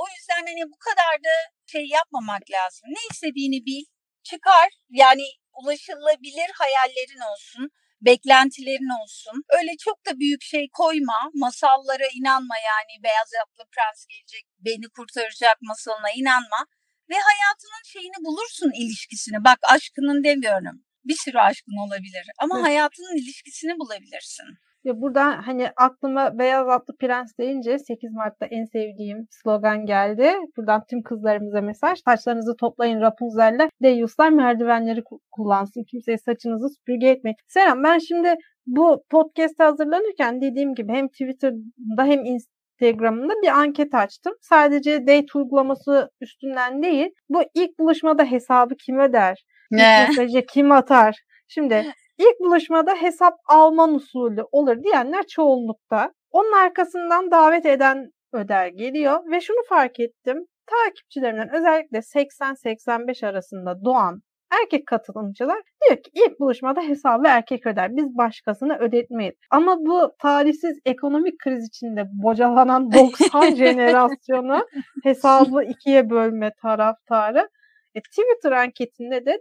o 0.02 0.04
yüzden 0.13 0.44
hani 0.50 0.63
bu 0.74 0.78
kadar 0.88 1.13
da 1.28 1.36
şey 1.72 1.86
yapmamak 1.98 2.44
lazım. 2.56 2.86
Ne 2.96 3.02
istediğini 3.12 3.65
bil, 3.65 3.86
çıkar. 4.24 4.70
Yani 4.89 5.26
ulaşılabilir 5.60 6.50
hayallerin 6.62 7.24
olsun, 7.32 7.70
beklentilerin 8.06 9.02
olsun. 9.02 9.44
Öyle 9.58 9.72
çok 9.86 10.06
da 10.06 10.20
büyük 10.20 10.44
şey 10.44 10.65
koyma, 10.74 11.20
masallara 11.34 12.08
inanma 12.20 12.56
yani 12.70 13.04
beyaz 13.04 13.30
yatlı 13.39 13.63
prens 13.74 14.06
gelecek, 14.10 14.46
beni 14.65 14.88
kurtaracak 14.96 15.58
masalına 15.62 16.12
inanma. 16.15 16.62
Ve 17.10 17.15
hayatının 17.30 17.84
şeyini 17.94 18.20
bulursun 18.26 18.72
ilişkisini. 18.82 19.44
Bak 19.44 19.60
aşkının 19.63 20.24
demiyorum. 20.24 20.86
Bir 21.06 21.18
sürü 21.24 21.38
aşkın 21.38 21.88
olabilir 21.88 22.26
ama 22.39 22.63
hayatının 22.63 23.18
ilişkisini 23.18 23.80
bulabilirsin. 23.80 24.46
Ya 24.86 25.02
burada 25.02 25.48
hani 25.48 25.69
aklıma 25.76 26.39
Beyaz 26.39 26.69
Atlı 26.69 26.95
Prens 26.98 27.38
deyince 27.39 27.80
8 27.80 28.12
Mart'ta 28.12 28.45
en 28.45 28.65
sevdiğim 28.65 29.28
slogan 29.30 29.86
geldi. 29.86 30.34
Buradan 30.58 30.84
tüm 30.89 31.04
kızlarımıza 31.04 31.62
mesaj. 31.62 32.00
Saçlarınızı 32.06 32.56
toplayın 32.60 33.02
Rapunzel'le. 33.02 33.69
Deyyuslar 33.84 34.30
merdivenleri 34.30 35.04
kullansın. 35.32 35.84
Kimseye 35.84 36.17
saçınızı 36.17 36.69
süpürge 36.69 37.08
etmeyin. 37.08 37.36
Selam 37.48 37.84
ben 37.84 37.98
şimdi 37.98 38.36
bu 38.65 39.04
podcast 39.10 39.60
hazırlanırken 39.60 40.41
dediğim 40.41 40.76
gibi 40.76 40.93
hem 40.93 41.08
Twitter'da 41.08 42.06
hem 42.06 42.26
Instagram'da 42.26 43.34
bir 43.43 43.48
anket 43.48 43.95
açtım. 43.95 44.34
Sadece 44.41 45.08
date 45.08 45.26
uygulaması 45.36 46.10
üstünden 46.21 46.84
değil. 46.84 47.10
Bu 47.30 47.41
ilk 47.54 47.80
buluşmada 47.80 48.24
hesabı 48.24 48.76
kim 48.86 49.00
öder? 49.00 49.45
Ne? 49.71 50.06
Mesajı 50.08 50.45
kim 50.45 50.71
atar? 50.71 51.15
Şimdi 51.48 51.86
İlk 52.17 52.39
buluşmada 52.39 52.95
hesap 52.95 53.34
alman 53.45 53.93
usulü 53.93 54.43
olur 54.51 54.84
diyenler 54.84 55.28
çoğunlukta. 55.28 56.12
Onun 56.32 56.51
arkasından 56.51 57.32
davet 57.32 57.65
eden 57.65 58.12
öder 58.34 58.67
geliyor 58.67 59.32
ve 59.32 59.41
şunu 59.41 59.63
fark 59.69 59.99
ettim. 59.99 60.45
Takipçilerimden 60.65 61.56
özellikle 61.56 61.97
80-85 61.97 63.28
arasında 63.28 63.86
doğan 63.86 64.21
erkek 64.63 64.88
katılımcılar 64.88 65.58
diyor 65.82 66.04
ki 66.04 66.12
ilk 66.13 66.39
buluşmada 66.39 66.82
hesabı 66.82 67.28
erkek 67.28 67.67
öder. 67.67 67.95
Biz 67.95 68.17
başkasına 68.17 68.78
ödetmeyiz. 68.78 69.36
Ama 69.51 69.78
bu 69.80 70.12
talihsiz 70.21 70.80
ekonomik 70.86 71.39
kriz 71.39 71.67
içinde 71.67 72.04
bocalanan 72.23 72.91
90 72.91 73.56
jenerasyonu 73.56 74.67
hesabı 75.04 75.63
ikiye 75.63 76.10
bölme 76.10 76.51
taraftarı. 76.62 77.49
E, 77.95 78.01
Twitter 78.01 78.51
anketinde 78.51 79.25
de 79.25 79.39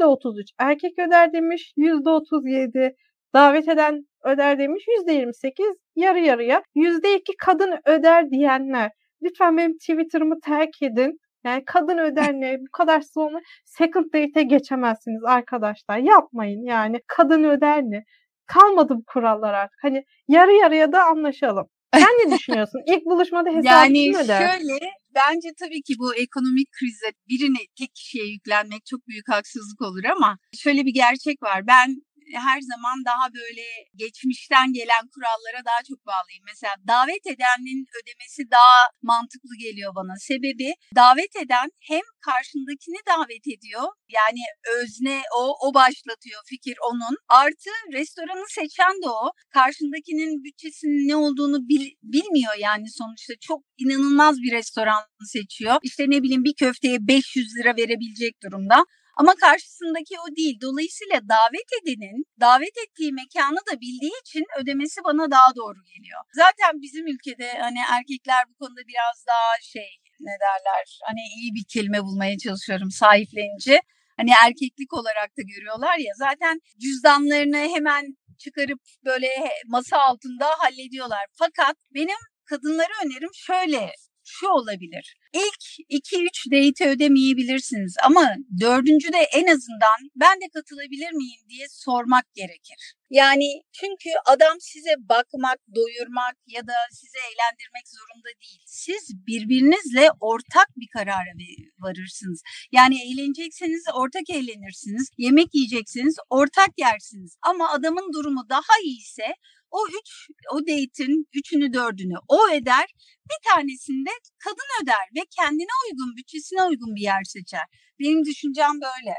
%33 0.00 0.44
erkek 0.58 0.98
öder 0.98 1.32
demiş, 1.32 1.72
%37 1.76 2.94
davet 3.34 3.68
eden 3.68 4.06
öder 4.24 4.58
demiş, 4.58 4.84
%28 4.88 5.76
yarı 5.96 6.20
yarıya, 6.20 6.62
%2 6.74 7.36
kadın 7.38 7.78
öder 7.86 8.30
diyenler. 8.30 8.90
Lütfen 9.22 9.56
benim 9.56 9.78
Twitter'ımı 9.78 10.40
terk 10.40 10.82
edin. 10.82 11.18
Yani 11.44 11.64
kadın 11.66 11.98
öder 11.98 12.32
ne? 12.32 12.56
Bu 12.60 12.70
kadar 12.72 13.00
sonra 13.00 13.40
second 13.64 14.04
date'e 14.04 14.42
geçemezsiniz 14.42 15.24
arkadaşlar. 15.24 15.98
Yapmayın 15.98 16.62
yani. 16.64 17.00
Kadın 17.06 17.44
öder 17.44 17.82
ne? 17.82 18.04
Kalmadı 18.46 18.94
bu 18.96 19.02
kurallar 19.06 19.54
artık. 19.54 19.78
Hani 19.82 20.04
yarı 20.28 20.52
yarıya 20.52 20.92
da 20.92 21.04
anlaşalım. 21.04 21.66
Sen 21.94 22.02
ne 22.02 22.36
düşünüyorsun? 22.36 22.80
İlk 22.86 23.04
buluşmada 23.04 23.50
hesabı 23.50 23.66
yani 23.66 24.04
kim 24.04 24.14
öder? 24.14 24.40
Yani 24.40 24.52
şöyle 24.52 24.78
bence 25.14 25.48
tabii 25.60 25.82
ki 25.82 25.94
bu 25.98 26.14
ekonomik 26.14 26.68
krize 26.72 27.12
birini 27.28 27.66
tek 27.78 27.94
kişiye 27.94 28.24
yüklenmek 28.24 28.86
çok 28.86 29.06
büyük 29.08 29.28
haksızlık 29.28 29.80
olur 29.82 30.04
ama 30.04 30.38
şöyle 30.58 30.86
bir 30.86 30.94
gerçek 30.94 31.42
var. 31.42 31.66
Ben 31.66 32.02
her 32.38 32.60
zaman 32.60 32.96
daha 33.04 33.26
böyle 33.34 33.66
geçmişten 33.94 34.72
gelen 34.72 35.04
kurallara 35.14 35.64
daha 35.64 35.82
çok 35.88 36.06
bağlıyım. 36.06 36.44
Mesela 36.46 36.74
davet 36.88 37.26
edenin 37.26 37.86
ödemesi 37.98 38.50
daha 38.50 38.78
mantıklı 39.02 39.54
geliyor 39.64 39.92
bana. 39.94 40.14
Sebebi 40.18 40.74
davet 40.96 41.36
eden 41.44 41.68
hem 41.90 42.06
karşındakini 42.28 43.00
davet 43.12 43.46
ediyor. 43.54 43.86
Yani 44.08 44.42
özne 44.76 45.22
o, 45.38 45.42
o 45.66 45.74
başlatıyor 45.74 46.40
fikir 46.46 46.76
onun. 46.90 47.16
Artı 47.28 47.70
restoranı 47.92 48.44
seçen 48.48 48.94
de 49.02 49.08
o. 49.08 49.32
Karşındakinin 49.50 50.44
bütçesinin 50.44 51.08
ne 51.08 51.16
olduğunu 51.16 51.58
bil, 51.68 51.86
bilmiyor 52.02 52.54
yani 52.58 52.90
sonuçta. 52.90 53.32
Çok 53.40 53.60
inanılmaz 53.78 54.36
bir 54.42 54.52
restoran 54.52 55.02
seçiyor. 55.26 55.76
İşte 55.82 56.04
ne 56.08 56.22
bileyim 56.22 56.44
bir 56.44 56.54
köfteye 56.54 56.98
500 57.00 57.56
lira 57.56 57.76
verebilecek 57.76 58.42
durumda. 58.42 58.84
Ama 59.16 59.34
karşısındaki 59.34 60.14
o 60.20 60.36
değil. 60.36 60.58
Dolayısıyla 60.60 61.20
davet 61.28 61.68
edenin 61.82 62.24
davet 62.40 62.76
ettiği 62.84 63.12
mekanı 63.12 63.60
da 63.72 63.80
bildiği 63.80 64.12
için 64.24 64.44
ödemesi 64.60 65.04
bana 65.04 65.30
daha 65.30 65.54
doğru 65.56 65.78
geliyor. 65.84 66.20
Zaten 66.34 66.82
bizim 66.82 67.06
ülkede 67.06 67.58
hani 67.58 67.78
erkekler 67.90 68.44
bu 68.48 68.54
konuda 68.54 68.80
biraz 68.88 69.26
daha 69.26 69.60
şey 69.62 69.90
ne 70.20 70.34
derler 70.44 70.98
hani 71.02 71.20
iyi 71.36 71.54
bir 71.54 71.64
kelime 71.72 72.02
bulmaya 72.02 72.38
çalışıyorum 72.38 72.90
sahiplenici. 72.90 73.80
Hani 74.16 74.30
erkeklik 74.44 74.92
olarak 74.92 75.30
da 75.38 75.42
görüyorlar 75.42 75.98
ya 75.98 76.12
zaten 76.16 76.60
cüzdanlarını 76.82 77.56
hemen 77.56 78.16
çıkarıp 78.38 78.80
böyle 79.04 79.28
masa 79.66 79.98
altında 79.98 80.46
hallediyorlar. 80.58 81.26
Fakat 81.32 81.76
benim 81.94 82.18
kadınlara 82.44 82.92
önerim 83.04 83.30
şöyle 83.34 83.92
şu 84.38 84.48
olabilir. 84.48 85.16
İlk 85.32 85.62
2-3 85.90 86.50
date 86.52 86.88
ödemeyebilirsiniz 86.88 87.94
ama 88.04 88.34
dördüncüde 88.60 89.18
en 89.18 89.46
azından 89.46 89.98
ben 90.16 90.40
de 90.40 90.48
katılabilir 90.54 91.12
miyim 91.12 91.42
diye 91.48 91.66
sormak 91.70 92.34
gerekir. 92.34 92.94
Yani 93.10 93.48
çünkü 93.72 94.10
adam 94.26 94.56
size 94.60 94.94
bakmak, 94.98 95.58
doyurmak 95.76 96.36
ya 96.46 96.66
da 96.66 96.72
size 96.90 97.18
eğlendirmek 97.18 97.86
zorunda 97.96 98.30
değil. 98.42 98.62
Siz 98.66 99.02
birbirinizle 99.26 100.10
ortak 100.20 100.68
bir 100.76 100.88
karara 100.92 101.32
varırsınız. 101.78 102.42
Yani 102.72 102.96
eğlenecekseniz 103.02 103.84
ortak 103.94 104.30
eğlenirsiniz. 104.30 105.10
Yemek 105.18 105.54
yiyeceksiniz 105.54 106.16
ortak 106.30 106.70
yersiniz. 106.78 107.36
Ama 107.42 107.70
adamın 107.70 108.12
durumu 108.12 108.48
daha 108.48 108.74
iyiyse 108.84 109.34
o 109.72 109.78
üç, 109.98 110.28
o 110.54 110.58
date'in 110.60 111.26
üçünü 111.34 111.72
dördünü 111.72 112.14
o 112.28 112.38
öder. 112.48 112.86
Bir 113.30 113.50
tanesinde 113.50 114.10
kadın 114.44 114.70
öder 114.82 115.04
ve 115.16 115.20
kendine 115.38 115.74
uygun, 115.84 116.16
bütçesine 116.16 116.62
uygun 116.62 116.94
bir 116.94 117.02
yer 117.02 117.24
seçer. 117.24 117.66
Benim 118.00 118.24
düşüncem 118.24 118.72
böyle. 118.72 119.14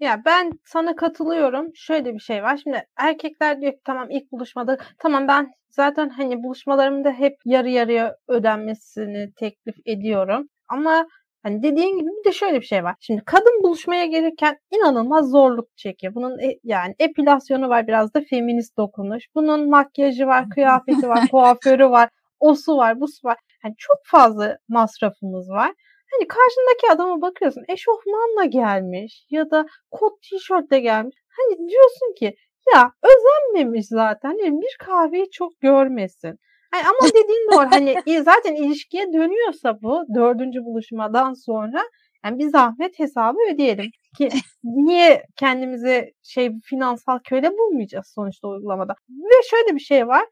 Ya 0.00 0.22
ben 0.24 0.52
sana 0.64 0.96
katılıyorum. 0.96 1.70
Şöyle 1.74 2.14
bir 2.14 2.18
şey 2.20 2.42
var. 2.42 2.60
Şimdi 2.62 2.84
erkekler 2.96 3.60
diyor 3.60 3.72
ki 3.72 3.80
tamam 3.84 4.10
ilk 4.10 4.32
buluşmada 4.32 4.78
tamam 4.98 5.28
ben 5.28 5.50
zaten 5.70 6.08
hani 6.08 6.42
buluşmalarımda 6.42 7.12
hep 7.12 7.34
yarı 7.44 7.70
yarıya 7.70 8.16
ödenmesini 8.28 9.32
teklif 9.36 9.76
ediyorum. 9.86 10.48
Ama 10.68 11.06
Hani 11.42 11.62
dediğin 11.62 11.98
gibi 11.98 12.08
bir 12.08 12.24
de 12.24 12.32
şöyle 12.32 12.60
bir 12.60 12.66
şey 12.66 12.84
var. 12.84 12.94
Şimdi 13.00 13.22
kadın 13.26 13.62
buluşmaya 13.62 14.06
gelirken 14.06 14.58
inanılmaz 14.70 15.30
zorluk 15.30 15.76
çekiyor. 15.76 16.14
Bunun 16.14 16.38
e, 16.38 16.58
yani 16.64 16.94
epilasyonu 16.98 17.68
var 17.68 17.86
biraz 17.86 18.14
da 18.14 18.20
feminist 18.30 18.76
dokunuş. 18.76 19.24
Bunun 19.34 19.70
makyajı 19.70 20.26
var, 20.26 20.44
kıyafeti 20.54 21.08
var, 21.08 21.28
kuaförü 21.30 21.90
var, 21.90 22.08
osu 22.40 22.76
var, 22.76 23.00
busu 23.00 23.28
var. 23.28 23.36
Yani 23.64 23.74
çok 23.78 23.96
fazla 24.04 24.58
masrafımız 24.68 25.50
var. 25.50 25.72
Hani 26.12 26.28
karşındaki 26.28 26.92
adama 26.92 27.22
bakıyorsun 27.22 27.64
eşofmanla 27.68 28.44
gelmiş 28.44 29.26
ya 29.30 29.50
da 29.50 29.66
kot 29.90 30.22
tişörtle 30.22 30.80
gelmiş. 30.80 31.16
Hani 31.28 31.68
diyorsun 31.68 32.14
ki 32.18 32.34
ya 32.74 32.92
özenmemiş 33.02 33.86
zaten. 33.86 34.44
Yani 34.44 34.60
bir 34.60 34.76
kahveyi 34.78 35.30
çok 35.30 35.60
görmesin. 35.60 36.38
Yani 36.74 36.84
ama 36.84 37.08
dediğin 37.08 37.50
doğru. 37.52 37.70
Hani 37.70 38.22
zaten 38.24 38.54
ilişkiye 38.54 39.12
dönüyorsa 39.12 39.82
bu 39.82 40.04
dördüncü 40.14 40.60
buluşmadan 40.64 41.32
sonra 41.32 41.82
Yani 42.24 42.38
bir 42.38 42.48
zahmet 42.48 42.98
hesabı 42.98 43.38
ödeyelim 43.54 43.90
ki 44.18 44.28
niye 44.64 45.24
kendimize 45.36 46.12
şey 46.22 46.50
finansal 46.64 47.18
köle 47.18 47.50
bulmayacağız 47.50 48.12
sonuçta 48.14 48.48
uygulamada. 48.48 48.94
Ve 49.08 49.48
şöyle 49.50 49.74
bir 49.74 49.80
şey 49.80 50.08
var. 50.08 50.24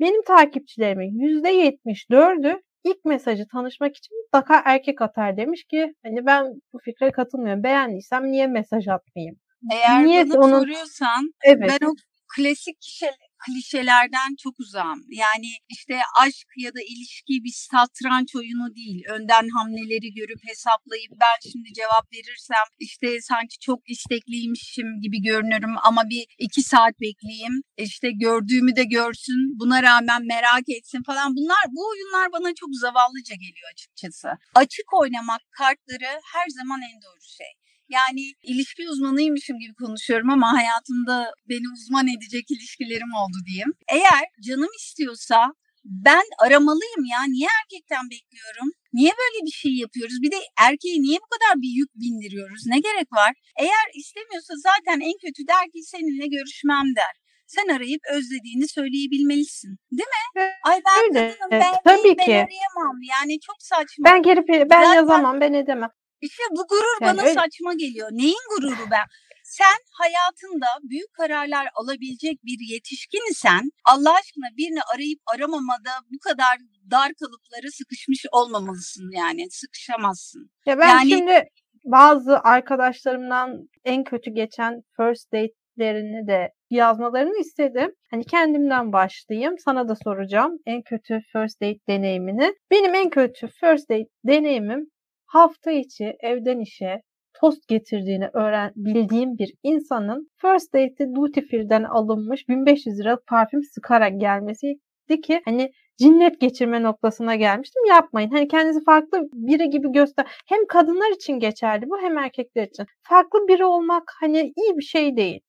Benim 0.00 0.22
takipçilerimin 0.22 1.42
%74'ü 1.42 2.62
ilk 2.84 3.04
mesajı 3.04 3.44
tanışmak 3.52 3.96
için 3.96 4.16
mutlaka 4.24 4.62
erkek 4.64 5.02
atar 5.02 5.36
demiş 5.36 5.64
ki 5.64 5.94
hani 6.02 6.26
ben 6.26 6.44
bu 6.72 6.78
fikre 6.78 7.10
katılmıyorum. 7.10 7.62
Beğendiysem 7.62 8.32
niye 8.32 8.46
mesaj 8.46 8.88
atmayayım? 8.88 9.36
Eğer 9.72 10.06
niye 10.06 10.30
bana 10.30 10.40
onun... 10.40 10.60
soruyorsan 10.60 11.32
evet. 11.44 11.70
ben 11.80 11.86
o 11.86 11.94
klasik 12.36 12.80
kişi, 12.80 13.06
klişelerden 13.44 14.30
çok 14.42 14.60
uzağım. 14.60 15.00
Yani 15.10 15.50
işte 15.68 16.00
aşk 16.20 16.48
ya 16.56 16.70
da 16.74 16.80
ilişki 16.92 17.44
bir 17.44 17.54
satranç 17.54 18.36
oyunu 18.36 18.74
değil. 18.74 19.02
Önden 19.08 19.48
hamleleri 19.56 20.14
görüp 20.14 20.40
hesaplayıp 20.48 21.12
ben 21.22 21.50
şimdi 21.52 21.68
cevap 21.72 22.12
verirsem 22.12 22.66
işte 22.78 23.20
sanki 23.20 23.58
çok 23.58 23.90
istekliymişim 23.90 25.00
gibi 25.02 25.22
görünürüm 25.22 25.74
ama 25.82 26.02
bir 26.10 26.24
iki 26.38 26.62
saat 26.62 27.00
bekleyeyim. 27.00 27.62
İşte 27.76 28.08
gördüğümü 28.10 28.76
de 28.76 28.84
görsün. 28.84 29.58
Buna 29.60 29.82
rağmen 29.82 30.26
merak 30.26 30.68
etsin 30.68 31.02
falan. 31.02 31.36
Bunlar 31.36 31.64
bu 31.76 31.82
oyunlar 31.90 32.32
bana 32.32 32.54
çok 32.54 32.70
zavallıca 32.84 33.34
geliyor 33.34 33.68
açıkçası. 33.72 34.28
Açık 34.54 34.94
oynamak 35.00 35.42
kartları 35.50 36.10
her 36.34 36.48
zaman 36.48 36.80
en 36.82 37.02
doğru 37.02 37.20
şey. 37.38 37.67
Yani 37.88 38.22
ilişki 38.42 38.82
uzmanıymışım 38.90 39.58
gibi 39.58 39.74
konuşuyorum 39.74 40.30
ama 40.30 40.52
hayatımda 40.52 41.32
beni 41.48 41.66
uzman 41.74 42.06
edecek 42.08 42.50
ilişkilerim 42.50 43.12
oldu 43.20 43.38
diyeyim. 43.46 43.72
Eğer 43.88 44.24
canım 44.46 44.72
istiyorsa 44.78 45.52
ben 45.84 46.24
aramalıyım 46.44 47.04
ya. 47.12 47.20
Niye 47.28 47.48
erkekten 47.62 48.04
bekliyorum? 48.10 48.68
Niye 48.92 49.12
böyle 49.22 49.46
bir 49.46 49.56
şey 49.62 49.72
yapıyoruz? 49.84 50.16
Bir 50.22 50.30
de 50.30 50.40
erkeğe 50.66 50.96
niye 51.00 51.18
bu 51.24 51.28
kadar 51.34 51.54
bir 51.62 51.72
yük 51.78 51.90
bindiriyoruz? 52.02 52.62
Ne 52.66 52.78
gerek 52.78 53.12
var? 53.12 53.32
Eğer 53.58 53.86
istemiyorsa 53.94 54.54
zaten 54.68 55.00
en 55.00 55.16
kötü 55.24 55.42
der 55.52 55.64
ki 55.72 55.80
seninle 55.92 56.26
görüşmem 56.36 56.86
der. 56.96 57.14
Sen 57.46 57.68
arayıp 57.76 58.00
özlediğini 58.14 58.68
söyleyebilmelisin. 58.68 59.78
Değil 59.92 60.14
mi? 60.36 60.48
Ay 60.62 60.80
ben 60.86 61.04
Öyle. 61.04 61.36
kadınım 61.40 61.50
ben, 61.50 61.74
Tabii 61.84 62.14
ben, 62.18 62.24
ki. 62.24 62.30
ben 62.32 62.46
arayamam. 62.46 62.96
Yani 63.14 63.40
çok 63.40 63.56
saçma. 63.58 64.04
Ben 64.04 64.22
gelip 64.22 64.48
ben 64.48 64.58
zaten, 64.58 64.94
yazamam 64.94 65.40
ben 65.40 65.52
edemem. 65.52 65.90
İşte 66.20 66.42
bu 66.50 66.66
gurur 66.68 66.98
yani 67.02 67.16
bana 67.18 67.22
öyle... 67.22 67.34
saçma 67.34 67.72
geliyor. 67.74 68.08
Neyin 68.12 68.44
gururu 68.50 68.90
ben? 68.90 69.06
Sen 69.44 69.78
hayatında 69.92 70.66
büyük 70.82 71.12
kararlar 71.12 71.68
alabilecek 71.74 72.44
bir 72.44 72.74
yetişkin 72.74 73.30
isen 73.30 73.70
Allah 73.84 74.14
aşkına 74.14 74.56
birini 74.56 74.80
arayıp 74.94 75.20
aramamada 75.34 75.90
bu 76.12 76.18
kadar 76.18 76.56
dar 76.90 77.10
kalıpları 77.20 77.72
sıkışmış 77.72 78.26
olmamalısın 78.32 79.10
yani 79.16 79.50
sıkışamazsın. 79.50 80.50
Ya 80.66 80.78
ben 80.78 80.88
yani... 80.88 81.10
şimdi 81.10 81.44
bazı 81.84 82.38
arkadaşlarımdan 82.38 83.68
en 83.84 84.04
kötü 84.04 84.30
geçen 84.30 84.82
first 84.96 85.32
date'lerini 85.32 86.26
de 86.26 86.52
yazmalarını 86.70 87.40
istedim. 87.40 87.94
Hani 88.10 88.24
kendimden 88.24 88.92
başlayayım. 88.92 89.54
Sana 89.64 89.88
da 89.88 89.94
soracağım 90.04 90.58
en 90.66 90.82
kötü 90.82 91.20
first 91.32 91.62
date 91.62 91.78
deneyimini. 91.88 92.54
Benim 92.70 92.94
en 92.94 93.10
kötü 93.10 93.48
first 93.60 93.90
date 93.90 94.08
deneyimim 94.24 94.90
hafta 95.28 95.70
içi 95.70 96.16
evden 96.20 96.60
işe 96.60 97.02
tost 97.40 97.68
getirdiğini 97.68 98.28
öğren 98.32 98.72
bildiğim 98.76 99.38
bir 99.38 99.54
insanın 99.62 100.30
first 100.36 100.74
date'de 100.74 101.14
duty 101.14 101.40
free'den 101.40 101.84
alınmış 101.84 102.48
1500 102.48 102.98
lira 102.98 103.18
parfüm 103.26 103.62
sıkarak 103.62 104.20
gelmesiydi 104.20 105.20
ki 105.24 105.40
hani 105.44 105.70
cinnet 105.98 106.40
geçirme 106.40 106.82
noktasına 106.82 107.34
gelmiştim. 107.34 107.84
Yapmayın. 107.88 108.30
Hani 108.30 108.48
kendinizi 108.48 108.84
farklı 108.84 109.28
biri 109.32 109.70
gibi 109.70 109.92
göster. 109.92 110.26
Hem 110.46 110.66
kadınlar 110.66 111.14
için 111.14 111.38
geçerli 111.38 111.90
bu 111.90 112.00
hem 112.00 112.18
erkekler 112.18 112.66
için. 112.66 112.86
Farklı 113.02 113.48
biri 113.48 113.64
olmak 113.64 114.12
hani 114.20 114.52
iyi 114.56 114.76
bir 114.76 114.82
şey 114.82 115.16
değil. 115.16 115.40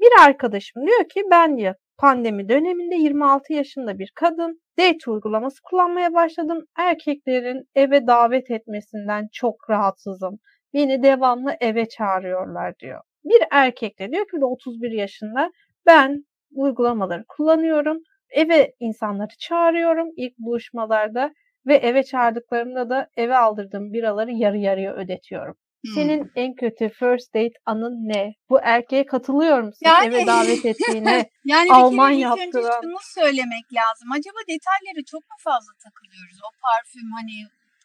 Bir 0.00 0.26
arkadaşım 0.26 0.86
diyor 0.86 1.08
ki 1.08 1.22
ben 1.30 1.58
diyor 1.58 1.74
pandemi 1.98 2.48
döneminde 2.48 2.94
26 2.94 3.52
yaşında 3.52 3.98
bir 3.98 4.12
kadın 4.14 4.60
date 4.78 5.10
uygulaması 5.10 5.62
kullanmaya 5.62 6.14
başladım. 6.14 6.64
Erkeklerin 6.78 7.68
eve 7.74 8.06
davet 8.06 8.50
etmesinden 8.50 9.28
çok 9.32 9.70
rahatsızım. 9.70 10.38
Beni 10.74 11.02
devamlı 11.02 11.56
eve 11.60 11.88
çağırıyorlar 11.88 12.78
diyor. 12.78 13.00
Bir 13.24 13.42
erkek 13.50 13.98
de 13.98 14.12
diyor 14.12 14.26
ki 14.28 14.44
31 14.44 14.90
yaşında 14.90 15.50
ben 15.86 16.24
uygulamaları 16.54 17.24
kullanıyorum. 17.28 17.98
Eve 18.30 18.74
insanları 18.80 19.36
çağırıyorum 19.38 20.08
ilk 20.16 20.38
buluşmalarda 20.38 21.32
ve 21.66 21.76
eve 21.76 22.02
çağırdıklarımda 22.02 22.90
da 22.90 23.08
eve 23.16 23.36
aldırdığım 23.36 23.92
biraları 23.92 24.32
yarı 24.32 24.58
yarıya 24.58 24.94
ödetiyorum. 24.94 25.54
Hmm. 25.88 25.94
Senin 25.94 26.32
en 26.34 26.54
kötü 26.54 26.88
first 26.88 27.34
date 27.34 27.56
anın 27.66 27.96
ne? 28.12 28.34
Bu 28.50 28.60
erkeğe 28.62 29.06
katılıyor 29.06 29.60
musun 29.60 29.78
yani, 29.80 30.06
eve 30.06 30.26
davet 30.26 30.64
ettiğine? 30.66 31.30
yani 31.44 31.72
Alman 31.72 32.12
bir 32.12 32.22
kere 32.22 32.46
ilk 32.46 32.54
önce 32.54 32.68
şunu 32.82 32.98
söylemek 33.20 33.66
lazım. 33.78 34.08
Acaba 34.12 34.40
detaylara 34.52 35.02
çok 35.12 35.22
mu 35.30 35.36
fazla 35.44 35.72
takılıyoruz? 35.84 36.38
O 36.46 36.50
parfüm 36.64 37.10
hani 37.18 37.36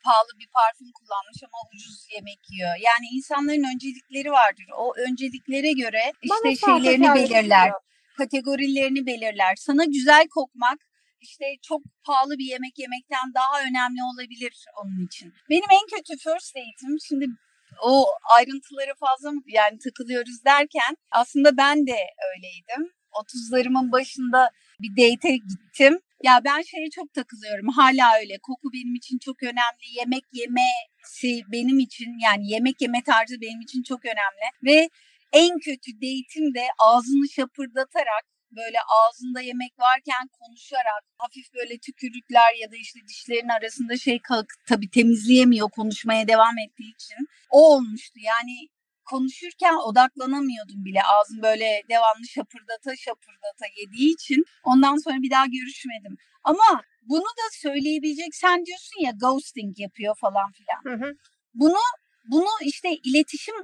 pahalı 0.06 0.32
bir 0.42 0.50
parfüm 0.58 0.92
kullanmış 0.98 1.39
ama 1.48 1.60
ucuz 1.72 1.98
yemek 2.16 2.42
yiyor. 2.52 2.76
Yani 2.88 3.06
insanların 3.18 3.66
öncelikleri 3.74 4.32
vardır. 4.32 4.68
O 4.84 4.86
önceliklere 5.08 5.72
göre 5.84 6.04
işte 6.22 6.36
Bana 6.36 6.56
şeylerini 6.66 7.10
belirler. 7.16 7.72
Kategorilerini 8.18 9.06
belirler. 9.06 9.54
Sana 9.68 9.84
güzel 9.86 10.26
kokmak 10.28 10.80
işte 11.28 11.46
çok 11.70 11.82
pahalı 12.06 12.34
bir 12.39 12.48
yemek 12.54 12.80
yemekten 12.80 13.28
daha 13.39 13.56
önemli 13.68 14.02
olabilir 14.12 14.54
onun 14.82 15.06
için. 15.08 15.34
Benim 15.50 15.70
en 15.80 15.86
kötü 15.94 16.13
first 16.26 16.56
date'im 16.56 16.98
şimdi 17.08 17.26
o 17.82 18.06
ayrıntılara 18.38 18.94
fazla 19.00 19.32
mı 19.32 19.42
yani 19.48 19.78
takılıyoruz 19.80 20.46
derken 20.46 20.98
aslında 21.12 21.58
ben 21.58 21.88
de 21.88 21.98
öyleydim. 22.36 22.94
30'larımın 23.14 23.92
başında 23.92 24.50
bir 24.80 24.92
date 24.92 25.36
gittim. 25.36 26.00
Ya 26.24 26.42
ben 26.46 26.62
şeye 26.62 26.90
çok 26.90 27.14
takılıyorum. 27.14 27.68
Hala 27.68 28.20
öyle. 28.20 28.38
Koku 28.44 28.70
benim 28.74 28.96
için 28.96 29.18
çok 29.18 29.44
önemli. 29.44 29.86
Yemek 30.00 30.24
yemesi 30.34 31.42
benim 31.52 31.80
için 31.80 32.10
yani 32.24 32.52
yemek 32.52 32.82
yeme 32.82 33.04
tarzı 33.04 33.42
benim 33.42 33.62
için 33.62 33.84
çok 33.84 34.06
önemli. 34.06 34.46
Ve 34.64 34.90
en 35.34 35.60
kötü 35.60 35.92
date'im 35.96 36.54
de 36.54 36.66
ağzını 36.80 37.30
şapırdatarak 37.30 38.33
böyle 38.56 38.78
ağzında 38.98 39.42
yemek 39.42 39.74
varken 39.80 40.28
konuşarak 40.39 41.04
hafif 41.18 41.54
böyle 41.54 41.78
tükürükler 41.78 42.52
ya 42.62 42.72
da 42.72 42.76
işte 42.76 43.00
dişlerin 43.08 43.50
arasında 43.60 43.98
şey 43.98 44.20
kalk 44.22 44.48
tabii 44.68 44.89
temizleyemiyor 44.89 45.70
konuşmaya 45.70 46.28
devam 46.28 46.58
ettiği 46.58 46.94
için. 46.96 47.28
O 47.50 47.76
olmuştu 47.76 48.20
yani 48.20 48.70
konuşurken 49.06 49.76
odaklanamıyordum 49.76 50.86
bile. 50.86 51.00
Ağzım 51.04 51.42
böyle 51.42 51.82
devamlı 51.89 52.28
şapırdata 52.28 52.96
şapırdata 52.96 53.66
yediği 53.78 54.13
için 54.13 54.46
ondan 54.63 54.98
sonra 55.04 55.18
bir 55.22 55.32
daha 55.32 55.46
görüşmedim. 55.46 56.18
Ama 56.44 56.84
bunu 57.02 57.30
da 57.39 57.46
söyleyebilecek 57.52 58.36
sen 58.36 58.66
diyorsun 58.66 59.00
ya 59.06 59.12
ghosting 59.12 59.80
yapıyor 59.80 60.16
falan 60.16 60.52
filan. 60.52 60.98
Hı 60.98 61.06
hı. 61.06 61.13
Bunu 61.54 61.80
bunu 62.26 62.50
işte 62.62 62.89
iletişim 63.04 63.56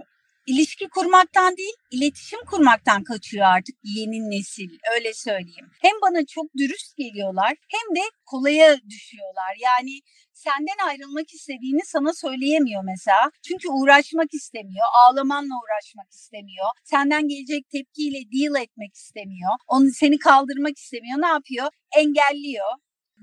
ilişki 0.49 0.89
kurmaktan 0.89 1.57
değil, 1.57 1.75
iletişim 1.91 2.39
kurmaktan 2.51 3.03
kaçıyor 3.03 3.45
artık 3.45 3.75
yeni 3.83 4.19
nesil. 4.31 4.69
Öyle 4.95 5.13
söyleyeyim. 5.13 5.67
Hem 5.81 5.95
bana 6.01 6.25
çok 6.25 6.45
dürüst 6.57 6.97
geliyorlar 6.97 7.53
hem 7.75 7.95
de 7.95 8.01
kolaya 8.25 8.77
düşüyorlar. 8.89 9.53
Yani 9.59 9.99
senden 10.33 10.87
ayrılmak 10.87 11.33
istediğini 11.33 11.85
sana 11.85 12.13
söyleyemiyor 12.13 12.83
mesela. 12.83 13.31
Çünkü 13.47 13.67
uğraşmak 13.69 14.33
istemiyor, 14.33 14.85
ağlamanla 15.01 15.53
uğraşmak 15.63 16.11
istemiyor. 16.11 16.67
Senden 16.83 17.27
gelecek 17.27 17.69
tepkiyle 17.69 18.19
deal 18.33 18.61
etmek 18.63 18.95
istemiyor. 18.95 19.51
Onu 19.67 19.89
seni 19.91 20.17
kaldırmak 20.19 20.77
istemiyor. 20.77 21.21
Ne 21.21 21.27
yapıyor? 21.27 21.67
Engelliyor. 21.97 22.71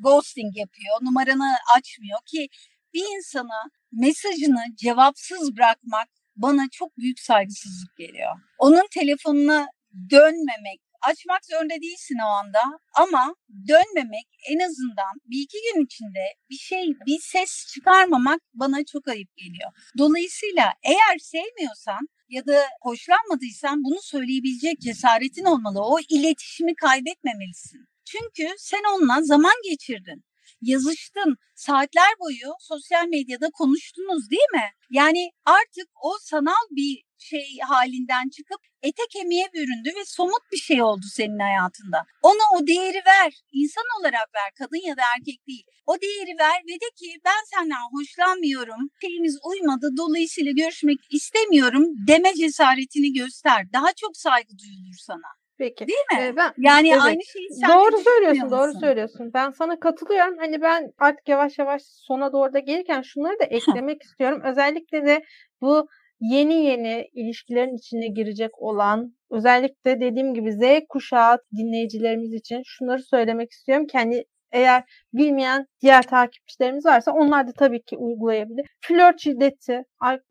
Ghosting 0.04 0.56
yapıyor. 0.56 0.96
Numaranı 1.02 1.56
açmıyor 1.76 2.18
ki 2.26 2.48
bir 2.94 3.04
insana 3.16 3.60
mesajını 3.92 4.64
cevapsız 4.76 5.56
bırakmak 5.56 6.08
bana 6.36 6.68
çok 6.72 6.98
büyük 6.98 7.20
saygısızlık 7.20 7.96
geliyor. 7.96 8.32
Onun 8.58 8.86
telefonuna 8.90 9.68
dönmemek, 10.10 10.80
açmak 11.02 11.46
zorunda 11.46 11.74
değilsin 11.82 12.18
o 12.26 12.28
anda 12.28 12.62
ama 12.94 13.34
dönmemek 13.68 14.26
en 14.50 14.58
azından 14.58 15.14
bir 15.24 15.42
iki 15.42 15.58
gün 15.66 15.84
içinde 15.84 16.24
bir 16.50 16.56
şey, 16.56 16.92
bir 17.06 17.18
ses 17.20 17.66
çıkarmamak 17.74 18.40
bana 18.54 18.84
çok 18.84 19.08
ayıp 19.08 19.36
geliyor. 19.36 19.70
Dolayısıyla 19.98 20.72
eğer 20.82 21.18
sevmiyorsan 21.18 22.08
ya 22.28 22.46
da 22.46 22.62
hoşlanmadıysan 22.82 23.84
bunu 23.84 23.98
söyleyebilecek 24.02 24.80
cesaretin 24.80 25.44
olmalı. 25.44 25.80
O 25.80 25.98
iletişimi 26.08 26.74
kaybetmemelisin. 26.74 27.80
Çünkü 28.04 28.54
sen 28.58 28.82
onunla 28.94 29.22
zaman 29.22 29.54
geçirdin. 29.70 30.24
Yazıştın. 30.66 31.36
Saatler 31.54 32.12
boyu 32.20 32.52
sosyal 32.60 33.06
medyada 33.06 33.50
konuştunuz 33.50 34.30
değil 34.30 34.50
mi? 34.52 34.70
Yani 34.90 35.30
artık 35.44 35.88
o 36.02 36.10
sanal 36.20 36.66
bir 36.70 37.06
şey 37.18 37.58
halinden 37.68 38.28
çıkıp 38.28 38.60
ete 38.82 39.02
kemiğe 39.12 39.46
büründü 39.54 39.90
ve 39.98 40.04
somut 40.04 40.42
bir 40.52 40.56
şey 40.56 40.82
oldu 40.82 41.06
senin 41.12 41.38
hayatında. 41.38 42.04
Ona 42.22 42.44
o 42.56 42.66
değeri 42.66 43.02
ver. 43.06 43.32
İnsan 43.52 43.84
olarak 44.00 44.34
ver. 44.34 44.50
Kadın 44.58 44.86
ya 44.88 44.96
da 44.96 45.02
erkek 45.16 45.46
değil. 45.48 45.64
O 45.86 46.00
değeri 46.00 46.38
ver 46.38 46.60
ve 46.68 46.74
de 46.74 46.90
ki 46.96 47.20
ben 47.24 47.44
senden 47.54 47.84
hoşlanmıyorum. 47.92 48.88
Şeyimiz 49.00 49.38
uymadı. 49.44 49.90
Dolayısıyla 49.96 50.52
görüşmek 50.52 50.98
istemiyorum 51.10 51.84
deme 52.08 52.34
cesaretini 52.34 53.12
göster. 53.12 53.72
Daha 53.72 53.92
çok 53.92 54.16
saygı 54.16 54.58
duyulur 54.58 54.98
sana. 54.98 55.45
Peki. 55.58 55.86
Değil 55.86 55.98
mi? 56.12 56.26
Ee, 56.26 56.36
ben, 56.36 56.52
yani 56.58 56.88
evet. 56.88 57.02
aynı 57.02 57.24
şeyi 57.24 57.48
sen 57.60 57.70
Doğru 57.70 57.98
söylüyorsun, 57.98 58.50
doğru 58.50 58.72
söylüyorsun. 58.80 59.30
Ben 59.34 59.50
sana 59.50 59.80
katılıyorum. 59.80 60.38
Hani 60.38 60.62
ben 60.62 60.92
artık 60.98 61.28
yavaş 61.28 61.58
yavaş 61.58 61.82
sona 61.84 62.32
doğru 62.32 62.52
da 62.52 62.58
gelirken 62.58 63.02
şunları 63.02 63.38
da 63.40 63.44
eklemek 63.44 64.02
istiyorum. 64.02 64.42
Özellikle 64.44 65.06
de 65.06 65.22
bu 65.60 65.88
yeni 66.20 66.54
yeni 66.54 67.08
ilişkilerin 67.12 67.76
içine 67.76 68.08
girecek 68.08 68.62
olan 68.62 69.14
özellikle 69.30 70.00
dediğim 70.00 70.34
gibi 70.34 70.52
Z 70.52 70.60
kuşağı 70.88 71.38
dinleyicilerimiz 71.56 72.32
için 72.32 72.62
şunları 72.66 73.02
söylemek 73.02 73.52
istiyorum 73.52 73.86
hani 73.92 74.24
eğer 74.56 74.84
bilmeyen 75.12 75.66
diğer 75.82 76.02
takipçilerimiz 76.02 76.86
varsa 76.86 77.12
onlar 77.12 77.48
da 77.48 77.52
tabii 77.52 77.82
ki 77.82 77.96
uygulayabilir. 77.96 78.66
Flört 78.80 79.20
şiddeti 79.20 79.82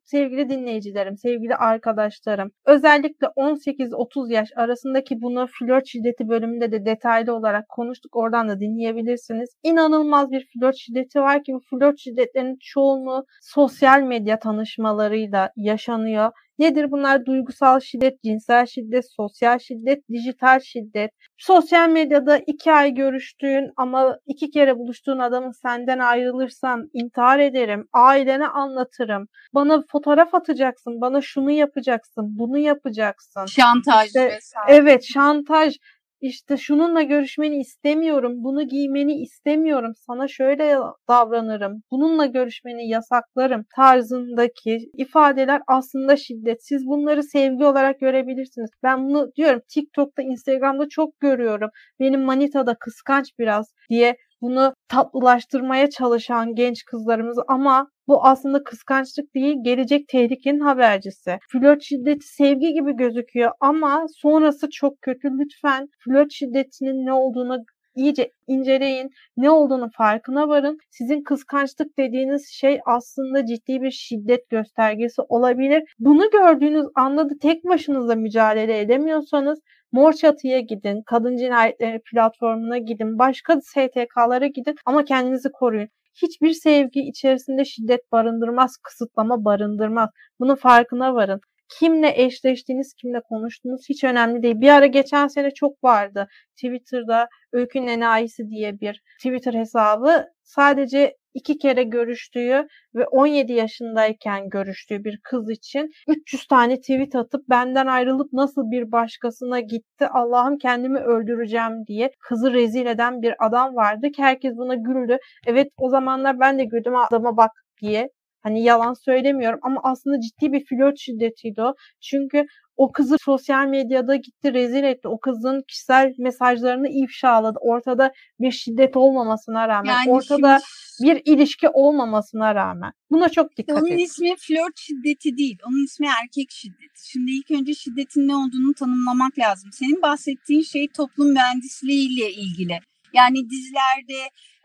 sevgili 0.04 0.50
dinleyicilerim, 0.50 1.18
sevgili 1.18 1.56
arkadaşlarım 1.56 2.52
özellikle 2.66 3.28
18-30 3.28 4.34
yaş 4.34 4.50
arasındaki 4.56 5.22
bunu 5.22 5.48
flört 5.60 5.88
şiddeti 5.88 6.30
bölümünde 6.30 6.72
de 6.72 6.86
detaylı 6.86 7.36
olarak 7.36 7.70
konuştuk. 7.70 8.16
Oradan 8.16 8.50
da 8.50 8.60
dinleyebilirsiniz. 8.60 9.50
İnanılmaz 9.64 10.32
bir 10.32 10.48
flört 10.54 10.76
şiddeti 10.78 11.20
var 11.20 11.44
ki 11.44 11.54
bu 11.54 11.60
flört 11.70 12.00
şiddetlerinin 12.00 12.58
çoğunluğu 12.62 13.26
sosyal 13.42 14.02
medya 14.02 14.40
tanışmalarıyla 14.40 15.50
yaşanıyor. 15.56 16.32
Nedir 16.60 16.92
bunlar? 16.92 17.26
Duygusal 17.26 17.80
şiddet, 17.80 18.24
cinsel 18.24 18.66
şiddet, 18.66 19.06
sosyal 19.16 19.60
şiddet, 19.60 20.10
dijital 20.10 20.60
şiddet. 20.60 21.12
Sosyal 21.38 21.90
medyada 21.90 22.38
iki 22.38 22.72
ay 22.74 22.94
görüştüğün 22.94 23.72
ama 23.78 24.18
iki 24.28 24.52
kere 24.52 24.78
buluştuğun 24.78 25.20
adamın 25.20 25.52
senden 25.52 26.00
ayrılırsam 26.00 26.82
intihar 26.94 27.40
ederim, 27.40 27.88
ailene 27.94 28.48
anlatırım. 28.48 29.28
Bana 29.54 29.84
fotoğraf 29.92 30.36
atacaksın, 30.36 31.02
bana 31.02 31.22
şunu 31.22 31.52
yapacaksın, 31.52 32.26
bunu 32.40 32.58
yapacaksın. 32.58 33.46
Şantaj 33.46 34.08
İşte, 34.08 34.26
vesaire. 34.26 34.76
Evet, 34.76 35.04
şantaj. 35.14 35.78
İşte 36.22 36.58
şununla 36.58 37.02
görüşmeni 37.02 37.60
istemiyorum, 37.60 38.34
bunu 38.38 38.68
giymeni 38.68 39.14
istemiyorum, 39.22 39.92
sana 39.96 40.28
şöyle 40.28 40.78
davranırım, 41.10 41.84
bununla 41.92 42.26
görüşmeni 42.26 42.90
yasaklarım 42.90 43.66
tarzındaki 43.76 44.78
ifadeler 44.98 45.62
aslında 45.68 46.16
şiddet. 46.16 46.66
Siz 46.66 46.86
bunları 46.86 47.24
sevgi 47.24 47.66
olarak 47.66 48.00
görebilirsiniz. 48.00 48.70
Ben 48.84 49.08
bunu 49.08 49.32
diyorum 49.36 49.62
TikTok'ta, 49.74 50.22
Instagram'da 50.24 50.86
çok 50.90 51.20
görüyorum. 51.20 51.70
Benim 52.00 52.22
manitada 52.22 52.76
kıskanç 52.80 53.26
biraz 53.40 53.74
diye 53.90 54.16
bunu 54.42 54.74
tatlılaştırmaya 54.90 55.90
çalışan 55.90 56.56
genç 56.56 56.86
kızlarımız 56.86 57.38
ama 57.48 57.88
bu 58.08 58.26
aslında 58.26 58.64
kıskançlık 58.64 59.36
değil, 59.36 59.56
gelecek 59.64 60.08
tehlikenin 60.08 60.60
habercisi. 60.60 61.38
Flört 61.52 61.84
şiddeti 61.84 62.28
sevgi 62.28 62.74
gibi 62.74 62.96
gözüküyor 62.96 63.52
ama 63.60 64.06
sonrası 64.16 64.70
çok 64.70 65.02
kötü. 65.02 65.28
Lütfen 65.40 65.88
flört 66.06 66.32
şiddetinin 66.32 67.06
ne 67.06 67.14
olduğunu 67.14 67.66
iyice 67.96 68.32
inceleyin. 68.48 69.10
Ne 69.38 69.50
olduğunu 69.50 69.90
farkına 69.98 70.48
varın. 70.48 70.78
Sizin 70.92 71.24
kıskançlık 71.24 71.98
dediğiniz 71.98 72.50
şey 72.50 72.80
aslında 72.86 73.46
ciddi 73.46 73.82
bir 73.82 73.92
şiddet 73.92 74.50
göstergesi 74.50 75.22
olabilir. 75.30 75.84
Bunu 76.00 76.30
gördüğünüz 76.32 76.86
anda 76.96 77.30
da 77.30 77.34
tek 77.42 77.64
başınıza 77.64 78.16
mücadele 78.16 78.80
edemiyorsanız 78.80 79.60
Mor 79.96 80.14
Çatı'ya 80.14 80.60
gidin, 80.60 81.02
kadın 81.06 81.38
cinayetleri 81.38 82.02
platformuna 82.12 82.78
gidin, 82.78 83.20
başka 83.20 83.62
STK'lara 83.62 84.48
gidin 84.48 84.76
ama 84.86 85.06
kendinizi 85.06 85.50
koruyun. 85.52 85.88
Hiçbir 86.22 86.52
sevgi 86.54 87.00
içerisinde 87.00 87.66
şiddet 87.66 88.12
barındırmaz, 88.12 88.78
kısıtlama 88.84 89.46
barındırmaz. 89.46 90.10
Bunun 90.40 90.56
farkına 90.56 91.16
varın. 91.16 91.42
Kimle 91.70 92.14
eşleştiğiniz, 92.16 92.94
kimle 92.94 93.22
konuştuğunuz 93.30 93.90
hiç 93.90 94.04
önemli 94.04 94.44
değil. 94.44 94.62
Bir 94.62 94.70
ara 94.70 94.86
geçen 94.86 95.28
sene 95.28 95.52
çok 95.52 95.84
vardı. 95.84 96.28
Twitter'da 96.56 97.28
Öykü'nün 97.54 97.88
Enayisi 97.88 98.50
diye 98.50 98.80
bir 98.80 99.02
Twitter 99.20 99.54
hesabı 99.54 100.26
sadece 100.44 101.16
iki 101.34 101.58
kere 101.58 101.84
görüştüğü 101.84 102.68
ve 102.96 103.08
17 103.08 103.54
yaşındayken 103.54 104.50
görüştüğü 104.50 105.04
bir 105.04 105.20
kız 105.24 105.50
için 105.50 105.90
300 106.08 106.48
tane 106.48 106.80
tweet 106.80 107.16
atıp 107.16 107.50
benden 107.50 107.88
ayrılıp 107.88 108.34
nasıl 108.34 108.72
bir 108.72 108.92
başkasına 108.92 109.60
gitti 109.60 110.08
Allah'ım 110.08 110.58
kendimi 110.58 111.00
öldüreceğim 111.00 111.86
diye 111.88 112.12
kızı 112.20 112.54
rezil 112.54 112.86
eden 112.86 113.22
bir 113.22 113.46
adam 113.46 113.76
vardı 113.76 114.12
ki 114.12 114.24
herkes 114.24 114.54
buna 114.58 114.76
güldü. 114.76 115.18
Evet 115.48 115.68
o 115.78 115.90
zamanlar 115.90 116.40
ben 116.40 116.60
de 116.60 116.64
güldüm 116.66 116.96
adama 116.96 117.38
bak 117.38 117.52
diye. 117.82 118.10
Hani 118.46 118.64
yalan 118.64 118.94
söylemiyorum 118.94 119.60
ama 119.64 119.82
aslında 119.84 120.20
ciddi 120.22 120.54
bir 120.54 120.66
flört 120.66 121.00
şiddetiydi 121.00 121.62
o. 121.62 121.76
Çünkü 122.02 122.46
o 122.78 122.92
kızı 122.92 123.16
sosyal 123.22 123.68
medyada 123.68 124.16
gitti 124.16 124.54
rezil 124.54 124.84
etti. 124.84 125.08
O 125.08 125.20
kızın 125.20 125.64
kişisel 125.68 126.14
mesajlarını 126.18 126.88
ifşaladı. 126.90 127.58
Ortada 127.62 128.12
bir 128.40 128.52
şiddet 128.52 128.98
olmamasına 128.98 129.68
rağmen, 129.68 129.94
Yani 129.94 130.12
ortada 130.12 130.60
şimdi 130.98 131.12
bir 131.12 131.22
ilişki 131.34 131.70
olmamasına 131.70 132.56
rağmen. 132.56 132.92
Buna 133.12 133.30
çok 133.30 133.58
dikkat 133.58 133.78
onun 133.78 133.92
edin. 133.92 133.98
ismi 133.98 134.36
flört 134.48 134.78
şiddeti 134.78 135.38
değil. 135.38 135.58
Onun 135.68 135.86
ismi 135.86 136.08
erkek 136.24 136.52
şiddeti. 136.52 137.10
Şimdi 137.12 137.32
ilk 137.32 137.52
önce 137.52 137.74
şiddetin 137.74 138.28
ne 138.28 138.36
olduğunu 138.36 138.74
tanımlamak 138.74 139.40
lazım. 139.40 139.70
Senin 139.74 140.02
bahsettiğin 140.02 140.62
şey 140.62 140.88
toplum 140.88 141.34
mühendisliğiyle 141.34 142.32
ilgili. 142.32 142.80
Yani 143.20 143.40
dizilerde 143.54 144.20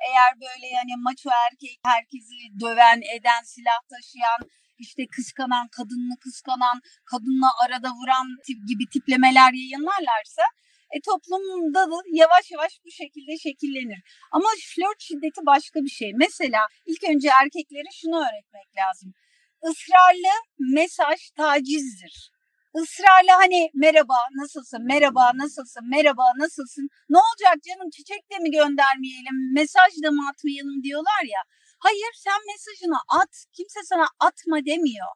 eğer 0.08 0.32
böyle 0.44 0.66
yani 0.78 0.92
maço 1.06 1.30
erkek 1.46 1.76
herkesi 1.92 2.36
döven, 2.62 3.00
eden, 3.16 3.42
silah 3.52 3.80
taşıyan, 3.92 4.40
işte 4.84 5.02
kıskanan, 5.16 5.66
kadınını 5.76 6.16
kıskanan, 6.24 6.78
kadınla 7.10 7.50
arada 7.64 7.90
vuran 7.98 8.26
tip 8.46 8.58
gibi 8.70 8.84
tiplemeler 8.92 9.52
yayınlarlarsa 9.62 10.44
e, 10.94 10.96
toplumda 11.10 11.82
da 11.90 11.96
yavaş 12.22 12.50
yavaş 12.50 12.72
bu 12.84 12.90
şekilde 12.90 13.38
şekillenir. 13.46 14.00
Ama 14.32 14.48
flört 14.74 15.00
şiddeti 15.08 15.40
başka 15.46 15.78
bir 15.86 15.94
şey. 16.00 16.10
Mesela 16.14 16.60
ilk 16.86 17.02
önce 17.12 17.28
erkeklere 17.42 17.90
şunu 18.00 18.16
öğretmek 18.26 18.68
lazım. 18.80 19.10
Israrlı 19.70 20.34
mesaj 20.58 21.20
tacizdir. 21.36 22.30
Israrla 22.74 23.35
hani 23.42 23.70
merhaba 23.74 24.18
nasılsın, 24.40 24.83
merhaba 24.87 25.30
nasılsın, 25.35 25.85
merhaba 25.96 26.24
nasılsın. 26.42 26.88
Ne 27.12 27.18
olacak 27.26 27.56
canım 27.66 27.90
çiçek 27.96 28.22
de 28.30 28.38
mi 28.38 28.50
göndermeyelim, 28.50 29.37
mesaj 29.59 29.92
da 30.04 30.11
mı 30.11 30.22
atmayalım 30.30 30.83
diyorlar 30.83 31.22
ya. 31.35 31.42
Hayır 31.87 32.12
sen 32.24 32.40
mesajını 32.50 32.98
at, 33.20 33.33
kimse 33.56 33.80
sana 33.90 34.06
atma 34.28 34.59
demiyor. 34.70 35.12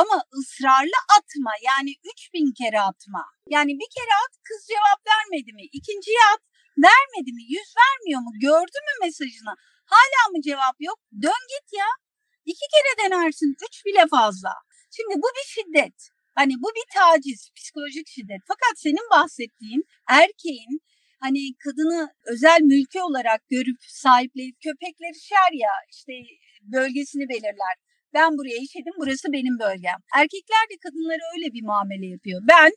Ama 0.00 0.16
ısrarlı 0.38 0.98
atma 1.18 1.52
yani 1.70 1.90
3000 2.04 2.52
kere 2.60 2.80
atma. 2.90 3.24
Yani 3.54 3.72
bir 3.80 3.90
kere 3.96 4.14
at 4.24 4.34
kız 4.48 4.60
cevap 4.72 5.00
vermedi 5.12 5.50
mi? 5.58 5.64
İkinciye 5.78 6.22
at 6.34 6.42
vermedi 6.88 7.30
mi? 7.36 7.42
Yüz 7.54 7.70
vermiyor 7.80 8.20
mu? 8.20 8.30
Gördü 8.46 8.78
mü 8.86 8.94
mesajını? 9.04 9.54
Hala 9.94 10.22
mı 10.32 10.38
cevap 10.48 10.76
yok? 10.88 10.98
Dön 11.24 11.42
git 11.52 11.68
ya. 11.80 11.90
İki 12.50 12.66
kere 12.74 12.92
denersin. 13.02 13.50
Üç 13.66 13.74
bile 13.86 14.04
fazla. 14.16 14.52
Şimdi 14.96 15.14
bu 15.22 15.28
bir 15.36 15.48
şiddet. 15.54 16.17
Hani 16.40 16.54
bu 16.62 16.68
bir 16.78 16.86
taciz, 16.98 17.50
psikolojik 17.56 18.08
şiddet. 18.08 18.42
Fakat 18.48 18.74
senin 18.76 19.06
bahsettiğin 19.14 19.82
erkeğin 20.08 20.74
hani 21.20 21.42
kadını 21.64 22.00
özel 22.32 22.60
mülkü 22.62 23.00
olarak 23.00 23.40
görüp 23.48 23.80
sahipleyip 24.04 24.56
köpekler 24.66 25.12
işer 25.22 25.52
ya 25.64 25.74
işte 25.92 26.12
bölgesini 26.62 27.28
belirler. 27.28 27.74
Ben 28.14 28.30
buraya 28.38 28.58
işedim, 28.66 28.94
burası 29.00 29.26
benim 29.32 29.58
bölgem. 29.58 29.98
Erkekler 30.20 30.64
de 30.70 30.76
kadınlara 30.84 31.24
öyle 31.34 31.48
bir 31.54 31.62
muamele 31.70 32.06
yapıyor. 32.06 32.40
Ben 32.52 32.70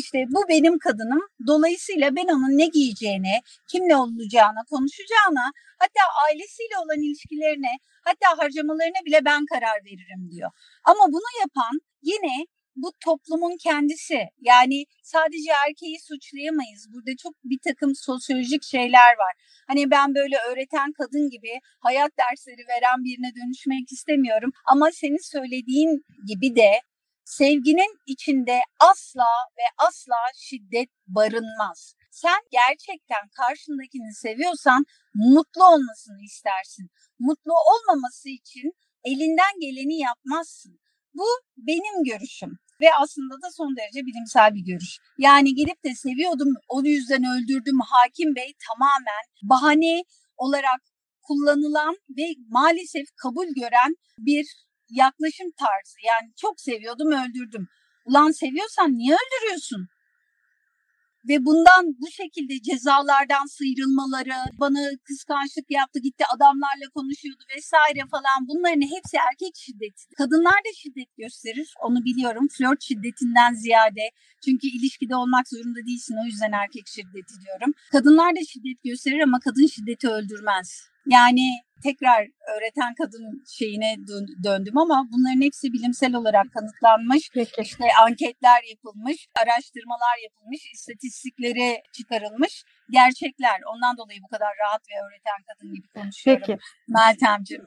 işte 0.00 0.18
bu 0.34 0.40
benim 0.48 0.78
kadınım. 0.78 1.22
Dolayısıyla 1.46 2.16
ben 2.16 2.28
onun 2.34 2.58
ne 2.62 2.66
giyeceğine, 2.66 3.34
kimle 3.70 3.96
olacağına, 3.96 4.62
konuşacağına, 4.72 5.46
hatta 5.82 6.02
ailesiyle 6.24 6.76
olan 6.82 7.00
ilişkilerine, 7.06 7.72
hatta 8.08 8.28
harcamalarına 8.42 9.00
bile 9.06 9.24
ben 9.24 9.42
karar 9.52 9.78
veririm 9.86 10.22
diyor. 10.32 10.50
Ama 10.84 11.04
bunu 11.14 11.28
yapan 11.42 11.74
yine 12.02 12.46
bu 12.76 12.92
toplumun 13.04 13.56
kendisi. 13.56 14.18
Yani 14.40 14.84
sadece 15.02 15.50
erkeği 15.66 15.96
suçlayamayız. 16.00 16.86
Burada 16.92 17.10
çok 17.22 17.34
bir 17.44 17.58
takım 17.68 17.94
sosyolojik 17.94 18.62
şeyler 18.62 19.10
var. 19.22 19.34
Hani 19.68 19.90
ben 19.90 20.14
böyle 20.14 20.36
öğreten 20.38 20.92
kadın 20.92 21.30
gibi 21.30 21.60
hayat 21.80 22.12
dersleri 22.18 22.68
veren 22.68 23.04
birine 23.04 23.32
dönüşmek 23.34 23.92
istemiyorum. 23.92 24.50
Ama 24.66 24.90
senin 24.92 25.30
söylediğin 25.32 26.04
gibi 26.26 26.56
de 26.56 26.80
sevginin 27.24 27.98
içinde 28.06 28.60
asla 28.80 29.30
ve 29.58 29.66
asla 29.88 30.16
şiddet 30.36 30.88
barınmaz. 31.06 31.94
Sen 32.10 32.40
gerçekten 32.50 33.28
karşındakini 33.28 34.14
seviyorsan 34.14 34.84
mutlu 35.14 35.64
olmasını 35.64 36.22
istersin. 36.24 36.90
Mutlu 37.18 37.52
olmaması 37.52 38.28
için 38.28 38.72
elinden 39.04 39.60
geleni 39.60 39.98
yapmazsın. 39.98 40.78
Bu 41.14 41.26
benim 41.56 42.04
görüşüm 42.04 42.58
ve 42.80 42.86
aslında 43.02 43.34
da 43.34 43.48
son 43.56 43.76
derece 43.76 44.00
bilimsel 44.06 44.54
bir 44.54 44.64
görüş. 44.70 44.98
Yani 45.18 45.54
gelip 45.54 45.84
de 45.84 45.94
seviyordum, 45.94 46.54
o 46.68 46.82
yüzden 46.82 47.22
öldürdüm 47.34 47.78
Hakim 47.90 48.34
Bey 48.34 48.52
tamamen 48.66 49.24
bahane 49.42 50.02
olarak 50.36 50.80
kullanılan 51.22 51.96
ve 52.18 52.26
maalesef 52.48 53.06
kabul 53.22 53.46
gören 53.60 53.94
bir 54.18 54.46
yaklaşım 54.90 55.50
tarzı. 55.58 55.96
Yani 56.06 56.32
çok 56.36 56.60
seviyordum, 56.60 57.12
öldürdüm. 57.12 57.68
Ulan 58.04 58.30
seviyorsan 58.30 58.90
niye 58.98 59.14
öldürüyorsun? 59.14 59.88
Ve 61.28 61.44
bundan 61.46 61.84
bu 62.00 62.10
şekilde 62.10 62.54
cezalardan 62.62 63.46
sıyrılmaları, 63.56 64.38
bana 64.60 64.80
kıskançlık 65.04 65.70
yaptı, 65.70 65.98
gitti 66.06 66.24
adamlarla 66.34 66.86
konuşuyordu 66.94 67.44
vesaire 67.56 68.02
falan 68.10 68.38
bunların 68.48 68.86
hepsi 68.94 69.16
erkek 69.30 69.54
şiddeti. 69.56 70.02
Kadınlar 70.16 70.58
da 70.66 70.72
şiddet 70.76 71.16
gösterir, 71.18 71.74
onu 71.86 72.04
biliyorum. 72.04 72.48
Flört 72.56 72.82
şiddetinden 72.82 73.52
ziyade 73.54 74.04
çünkü 74.44 74.66
ilişkide 74.66 75.16
olmak 75.16 75.48
zorunda 75.48 75.80
değilsin 75.86 76.16
o 76.22 76.24
yüzden 76.26 76.52
erkek 76.52 76.86
şiddeti 76.96 77.34
diyorum. 77.44 77.70
Kadınlar 77.92 78.30
da 78.36 78.40
şiddet 78.52 78.82
gösterir 78.84 79.20
ama 79.20 79.38
kadın 79.40 79.66
şiddeti 79.66 80.08
öldürmez. 80.08 80.93
Yani 81.06 81.46
tekrar 81.82 82.20
öğreten 82.56 82.94
kadın 82.94 83.44
şeyine 83.58 83.96
döndüm 84.44 84.78
ama 84.78 85.06
bunların 85.12 85.40
hepsi 85.46 85.72
bilimsel 85.72 86.14
olarak 86.14 86.46
kanıtlanmış. 86.54 87.30
Peki. 87.34 87.62
İşte 87.62 87.84
anketler 88.02 88.60
yapılmış, 88.70 89.28
araştırmalar 89.42 90.16
yapılmış, 90.22 90.60
istatistikleri 90.74 91.82
çıkarılmış 91.92 92.64
gerçekler. 92.90 93.60
Ondan 93.74 93.96
dolayı 93.96 94.18
bu 94.22 94.28
kadar 94.28 94.48
rahat 94.62 94.82
ve 94.90 94.94
öğreten 95.06 95.40
kadın 95.48 95.74
gibi 95.74 95.88
konuşuyorum. 95.88 96.42
Peki. 96.46 96.58
Meltemciğim. 96.88 97.64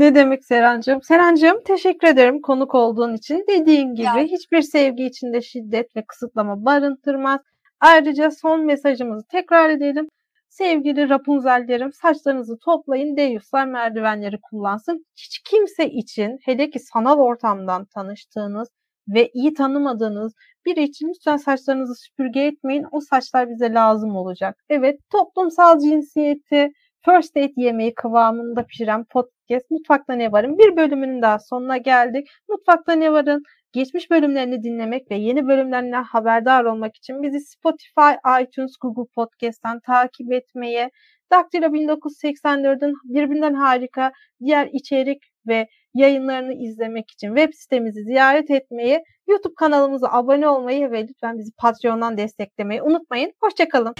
Ne 0.00 0.14
demek 0.14 0.44
Serencığım? 0.44 1.02
Serencığım 1.02 1.64
teşekkür 1.64 2.08
ederim 2.08 2.42
konuk 2.42 2.74
olduğun 2.74 3.14
için. 3.14 3.44
Dediğin 3.48 3.94
gibi 3.94 4.06
yani. 4.06 4.32
hiçbir 4.32 4.62
sevgi 4.62 5.04
içinde 5.04 5.42
şiddet 5.42 5.96
ve 5.96 6.04
kısıtlama 6.08 6.64
barındırmaz. 6.64 7.40
Ayrıca 7.80 8.30
son 8.30 8.64
mesajımızı 8.66 9.26
tekrar 9.28 9.70
edelim. 9.70 10.08
Sevgili 10.58 11.08
Rapunzellerim 11.08 11.92
saçlarınızı 11.92 12.58
toplayın 12.64 13.16
deyyuslar 13.16 13.66
merdivenleri 13.66 14.40
kullansın. 14.40 15.06
Hiç 15.16 15.38
kimse 15.38 15.90
için 15.90 16.38
hele 16.44 16.70
ki 16.70 16.78
sanal 16.78 17.18
ortamdan 17.18 17.84
tanıştığınız 17.94 18.68
ve 19.08 19.30
iyi 19.34 19.54
tanımadığınız 19.54 20.34
biri 20.66 20.82
için 20.82 21.08
lütfen 21.08 21.36
saçlarınızı 21.36 21.94
süpürge 21.94 22.40
etmeyin. 22.40 22.86
O 22.92 23.00
saçlar 23.00 23.50
bize 23.50 23.72
lazım 23.72 24.16
olacak. 24.16 24.64
Evet 24.68 25.00
toplumsal 25.12 25.78
cinsiyeti 25.78 26.72
First 27.04 27.36
Date 27.36 27.52
yemeği 27.56 27.94
kıvamında 27.94 28.66
pişiren 28.66 29.04
podcast 29.04 29.70
Mutfakta 29.70 30.12
Ne 30.12 30.32
Var'ın 30.32 30.58
bir 30.58 30.76
bölümünün 30.76 31.22
daha 31.22 31.38
sonuna 31.38 31.76
geldik. 31.76 32.28
Mutfakta 32.48 32.92
Ne 32.92 33.12
Var'ın 33.12 33.42
Geçmiş 33.74 34.10
bölümlerini 34.10 34.62
dinlemek 34.62 35.10
ve 35.10 35.14
yeni 35.16 35.46
bölümlerden 35.46 36.02
haberdar 36.02 36.64
olmak 36.64 36.96
için 36.96 37.22
bizi 37.22 37.40
Spotify, 37.40 38.42
iTunes, 38.42 38.72
Google 38.80 39.10
Podcast'tan 39.14 39.80
takip 39.80 40.32
etmeye, 40.32 40.90
Daktilo 41.32 41.66
1984'ün 41.66 42.94
birbirinden 43.04 43.54
harika 43.54 44.12
diğer 44.44 44.68
içerik 44.72 45.22
ve 45.46 45.68
yayınlarını 45.94 46.54
izlemek 46.54 47.10
için 47.10 47.36
web 47.36 47.52
sitemizi 47.52 48.02
ziyaret 48.04 48.50
etmeyi, 48.50 49.00
YouTube 49.26 49.54
kanalımıza 49.54 50.08
abone 50.10 50.48
olmayı 50.48 50.90
ve 50.90 51.02
lütfen 51.08 51.38
bizi 51.38 51.50
Patreon'dan 51.58 52.16
desteklemeyi 52.16 52.82
unutmayın. 52.82 53.32
Hoşçakalın. 53.40 53.94